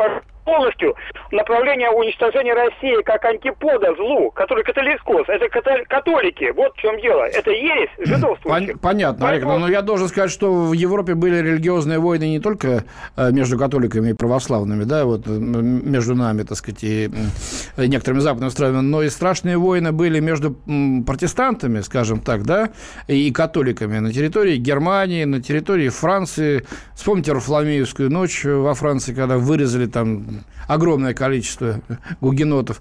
полностью 0.50 0.96
направление 1.30 1.90
уничтожения 1.90 2.54
России 2.54 3.02
как 3.02 3.24
антипода 3.24 3.94
злу, 3.94 4.32
который 4.32 4.64
католикоз, 4.64 5.28
это 5.28 5.48
католики. 5.88 6.50
Вот 6.56 6.74
в 6.74 6.80
чем 6.80 7.00
дело. 7.00 7.22
Это 7.22 7.50
есть 7.52 7.92
жидовство. 7.98 8.48
Пон- 8.48 8.76
понятно, 8.80 9.26
Поэтому... 9.26 9.52
Олег, 9.52 9.60
но 9.60 9.68
я 9.68 9.82
должен 9.82 10.08
сказать, 10.08 10.30
что 10.30 10.52
в 10.52 10.72
Европе 10.72 11.14
были 11.14 11.36
религиозные 11.36 12.00
войны 12.00 12.30
не 12.30 12.40
только 12.40 12.84
э, 13.16 13.30
между 13.30 13.58
католиками 13.58 14.10
и 14.10 14.12
православными, 14.12 14.84
да, 14.84 15.04
вот 15.04 15.26
между 15.26 16.14
нами, 16.14 16.42
так 16.42 16.56
сказать, 16.56 16.82
и 16.82 17.10
некоторыми 17.76 18.20
западными 18.20 18.50
странами, 18.50 18.80
но 18.80 19.02
и 19.02 19.08
страшные 19.08 19.56
войны 19.56 19.92
были 19.92 20.18
между 20.20 20.56
протестантами, 21.06 21.80
скажем 21.80 22.20
так, 22.20 22.42
да, 22.42 22.70
и 23.06 23.30
католиками 23.30 23.98
на 23.98 24.12
территории 24.12 24.56
Германии, 24.56 25.24
на 25.24 25.40
территории 25.40 25.90
Франции. 25.90 26.64
Вспомните 26.94 27.32
Варфоломеевскую 27.32 28.10
ночь 28.10 28.44
во 28.44 28.74
Франции, 28.74 29.14
когда 29.14 29.38
вырезали 29.38 29.86
там 29.86 30.39
огромное 30.66 31.14
количество 31.14 31.80
гугенотов. 32.20 32.80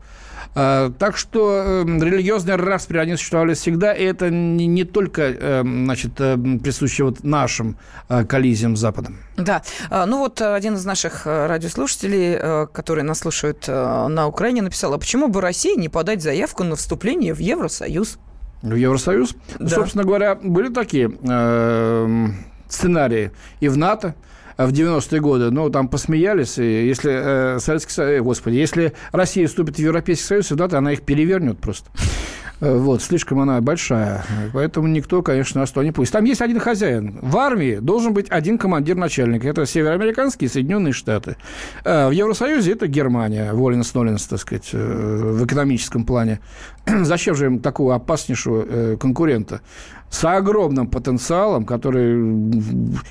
А, 0.56 0.92
так 0.98 1.18
что 1.18 1.84
эм, 1.84 2.02
религиозные 2.02 2.56
распри, 2.56 2.98
они 2.98 3.16
существовали 3.16 3.54
всегда, 3.54 3.94
и 3.94 4.04
это 4.04 4.30
не, 4.30 4.84
только 4.84 5.22
эм, 5.22 5.86
значит, 5.86 6.14
э, 6.20 6.38
присуще 6.62 7.04
вот 7.04 7.24
нашим 7.24 7.78
э, 8.08 8.26
коллизиям 8.26 8.76
с 8.76 8.80
Западом. 8.80 9.18
Да. 9.38 9.62
А, 9.90 10.06
ну 10.06 10.20
вот 10.20 10.42
один 10.42 10.76
из 10.76 10.86
наших 10.86 11.28
э, 11.28 11.48
радиослушателей, 11.48 12.68
которые 12.72 13.04
нас 13.04 13.20
слушают 13.20 13.68
на 13.68 14.28
Украине, 14.28 14.62
написал, 14.62 14.94
а 14.94 14.98
почему 14.98 15.28
бы 15.28 15.42
России 15.42 15.78
не 15.78 15.90
подать 15.90 16.22
заявку 16.22 16.64
на 16.64 16.76
вступление 16.76 17.34
в 17.34 17.40
Евросоюз? 17.40 18.18
В 18.62 18.76
Евросоюз? 18.76 19.36
Да. 19.60 19.70
Собственно 19.70 20.04
говоря, 20.04 20.36
были 20.36 20.74
такие 20.74 21.12
э, 21.22 22.28
сценарии 22.68 23.32
и 23.60 23.70
в 23.70 23.78
НАТО, 23.78 24.16
в 24.68 24.72
90-е 24.72 25.22
годы, 25.22 25.52
ну, 25.52 25.70
там 25.70 25.88
посмеялись, 25.88 26.58
и 26.58 26.86
если 26.86 27.56
э, 27.56 27.60
Советский 27.60 27.94
Союз, 27.94 28.24
господи, 28.24 28.56
если 28.56 28.94
Россия 29.12 29.48
вступит 29.48 29.76
в 29.76 29.80
Европейский 29.80 30.26
Союз, 30.26 30.48
то 30.48 30.78
она 30.78 30.92
их 30.92 31.04
перевернет 31.04 31.60
просто. 31.60 31.90
Э, 32.62 32.78
вот, 32.78 33.02
слишком 33.02 33.40
она 33.40 33.62
большая. 33.62 34.24
Поэтому 34.54 34.88
никто, 34.88 35.22
конечно, 35.22 35.62
нас 35.62 35.72
туда 35.72 35.86
не 35.86 35.92
пустит. 35.92 36.14
Там 36.14 36.26
есть 36.26 36.42
один 36.42 36.60
хозяин. 36.60 37.20
В 37.22 37.38
армии 37.38 37.76
должен 37.76 38.14
быть 38.14 38.30
один 38.30 38.58
командир 38.58 38.96
начальника. 38.96 39.48
Это 39.48 39.66
североамериканские 39.66 40.50
Соединенные 40.50 40.94
Штаты. 40.94 41.38
Э, 41.84 42.08
в 42.08 42.12
Евросоюзе 42.12 42.74
это 42.74 42.88
Германия. 42.88 43.54
Воленс-Ноленс, 43.54 44.28
так 44.30 44.40
сказать, 44.40 44.70
э, 44.74 44.78
в 44.78 45.46
экономическом 45.46 46.06
плане. 46.06 46.40
Зачем 46.86 47.36
же 47.36 47.46
им 47.46 47.60
такого 47.60 47.96
опаснейшего 47.96 48.98
конкурента? 48.98 49.62
с 50.10 50.26
огромным 50.26 50.88
потенциалом, 50.88 51.66
который 51.66 52.14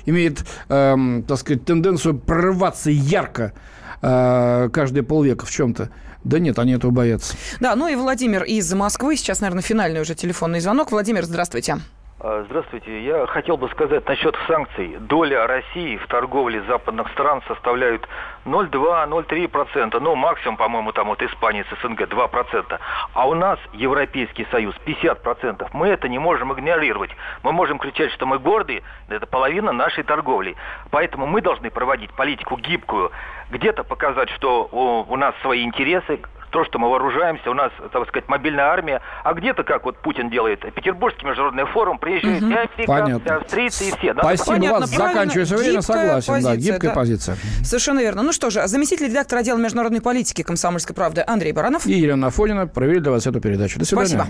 имеет, 0.05 0.43
э, 0.67 1.21
так 1.27 1.37
сказать, 1.37 1.63
тенденцию 1.65 2.19
прорываться 2.19 2.91
ярко 2.91 3.53
э, 4.01 4.69
каждые 4.69 5.03
полвека 5.03 5.45
в 5.45 5.51
чем-то. 5.51 5.89
Да 6.23 6.39
нет, 6.39 6.59
они 6.59 6.73
этого 6.73 6.91
боятся. 6.91 7.35
Да, 7.59 7.75
ну 7.75 7.87
и 7.87 7.95
Владимир 7.95 8.43
из 8.43 8.71
Москвы. 8.73 9.15
Сейчас, 9.15 9.41
наверное, 9.41 9.63
финальный 9.63 10.01
уже 10.01 10.15
телефонный 10.15 10.59
звонок. 10.59 10.91
Владимир, 10.91 11.23
здравствуйте. 11.23 11.77
А, 12.21 12.43
здравствуйте. 12.49 13.01
Я 13.05 13.25
хотел 13.27 13.55
бы 13.55 13.69
сказать 13.69 14.05
насчет 14.05 14.35
санкций. 14.45 14.97
Доля 14.99 15.47
России 15.47 15.95
в 15.95 16.05
торговле 16.07 16.61
западных 16.63 17.09
стран 17.11 17.41
составляет 17.47 18.05
0,2-0,3%. 18.43 19.97
Ну, 20.01 20.15
максимум, 20.15 20.57
по-моему, 20.57 20.91
там 20.91 21.07
вот 21.07 21.21
Испания 21.21 21.63
с 21.63 21.81
СНГ 21.81 22.01
2%. 22.01 22.79
А 23.13 23.27
у 23.27 23.33
нас 23.35 23.57
Европейский 23.71 24.45
Союз 24.51 24.75
50%. 24.85 25.69
Мы 25.71 25.87
это 25.87 26.09
не 26.09 26.19
можем 26.19 26.51
игнорировать. 26.51 27.11
Мы 27.41 27.53
можем 27.53 27.79
кричать, 27.79 28.11
что 28.11 28.25
мы 28.25 28.37
гордые. 28.37 28.83
Это 29.07 29.25
половина 29.25 29.71
нашей 29.71 30.03
торговли. 30.03 30.57
Поэтому 30.91 31.25
мы 31.25 31.39
должны 31.39 31.69
проводить 31.71 32.11
политику 32.11 32.57
гибкую. 32.57 33.11
Где-то 33.51 33.83
показать, 33.83 34.29
что 34.29 34.69
у, 34.71 35.11
у 35.11 35.15
нас 35.17 35.33
свои 35.41 35.63
интересы, 35.63 36.19
то, 36.51 36.65
что 36.65 36.79
мы 36.79 36.89
вооружаемся, 36.89 37.49
у 37.51 37.53
нас, 37.53 37.71
так 37.91 38.07
сказать, 38.07 38.27
мобильная 38.27 38.65
армия, 38.65 39.01
а 39.23 39.33
где-то, 39.33 39.63
как 39.63 39.85
вот 39.85 39.97
Путин 39.99 40.29
делает, 40.29 40.61
Петербургский 40.73 41.25
международный 41.25 41.65
форум, 41.65 41.99
приезжают 41.99 42.43
угу. 42.43 42.51
и 42.51 42.55
американцы, 42.55 43.27
австрийцы, 43.27 43.89
и 43.89 43.91
все. 43.97 44.13
Да? 44.13 44.21
Спасибо, 44.21 44.53
Понятно. 44.53 44.77
у 44.77 44.81
вас 44.81 44.89
заканчивается 44.89 45.57
время, 45.57 45.81
согласен, 45.81 46.33
позиция, 46.33 46.55
да, 46.55 46.57
гибкая 46.57 46.91
да. 46.91 46.95
позиция. 46.95 47.37
Совершенно 47.63 47.99
верно. 47.99 48.23
Ну 48.23 48.31
что 48.31 48.49
же, 48.49 48.67
заместитель 48.67 49.07
редактора 49.07 49.39
отдела 49.39 49.57
международной 49.57 50.01
политики 50.01 50.43
комсомольской 50.43 50.95
правды 50.95 51.23
Андрей 51.25 51.51
Баранов. 51.51 51.85
И 51.85 51.93
Елена 51.93 52.27
Афонина 52.27 52.67
провели 52.67 52.99
для 52.99 53.11
вас 53.11 53.27
эту 53.27 53.39
передачу. 53.39 53.79
До 53.79 53.85
свидания. 53.85 54.07
Спасибо. 54.07 54.27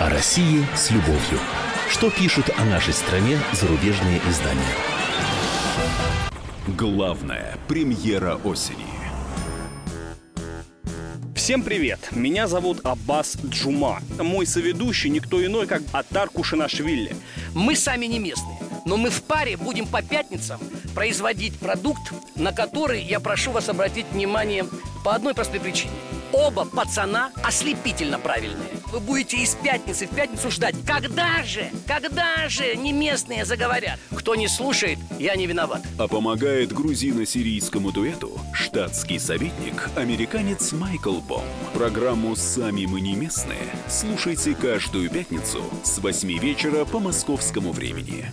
О 0.00 0.10
России 0.10 0.64
с 0.74 0.90
любовью. 0.90 1.38
Что 1.88 2.10
пишут 2.10 2.50
о 2.58 2.64
нашей 2.64 2.92
стране 2.92 3.38
зарубежные 3.52 4.18
издания? 4.28 4.93
Главная 6.66 7.58
премьера 7.68 8.36
осени. 8.36 8.86
Всем 11.34 11.62
привет! 11.62 12.08
Меня 12.12 12.46
зовут 12.46 12.80
Аббас 12.84 13.36
Джума. 13.44 14.00
Мой 14.18 14.46
соведущий 14.46 15.10
никто 15.10 15.44
иной, 15.44 15.66
как 15.66 15.82
Атар 15.92 16.30
Кушинашвили. 16.30 17.14
Мы 17.52 17.76
сами 17.76 18.06
не 18.06 18.18
местные, 18.18 18.56
но 18.86 18.96
мы 18.96 19.10
в 19.10 19.22
паре 19.24 19.58
будем 19.58 19.86
по 19.86 20.00
пятницам 20.00 20.58
производить 20.94 21.58
продукт, 21.58 22.14
на 22.34 22.50
который 22.52 23.02
я 23.02 23.20
прошу 23.20 23.50
вас 23.50 23.68
обратить 23.68 24.06
внимание 24.10 24.64
по 25.04 25.14
одной 25.14 25.34
простой 25.34 25.60
причине. 25.60 25.92
Оба 26.34 26.64
пацана 26.64 27.30
ослепительно 27.44 28.18
правильные. 28.18 28.70
Вы 28.90 28.98
будете 28.98 29.36
из 29.36 29.54
пятницы 29.54 30.08
в 30.08 30.10
пятницу 30.10 30.50
ждать. 30.50 30.74
Когда 30.84 31.44
же, 31.44 31.70
когда 31.86 32.48
же 32.48 32.74
не 32.74 32.92
местные 32.92 33.44
заговорят? 33.44 34.00
Кто 34.16 34.34
не 34.34 34.48
слушает, 34.48 34.98
я 35.20 35.36
не 35.36 35.46
виноват. 35.46 35.82
А 35.96 36.08
помогает 36.08 36.72
грузино-сирийскому 36.72 37.92
дуэту 37.92 38.40
штатский 38.52 39.20
советник, 39.20 39.88
американец 39.94 40.72
Майкл 40.72 41.20
Бом. 41.20 41.44
Программу 41.72 42.34
«Сами 42.34 42.86
мы 42.86 43.00
не 43.00 43.14
местные» 43.14 43.70
слушайте 43.88 44.56
каждую 44.56 45.10
пятницу 45.10 45.62
с 45.84 45.98
8 45.98 46.38
вечера 46.40 46.84
по 46.84 46.98
московскому 46.98 47.70
времени. 47.70 48.32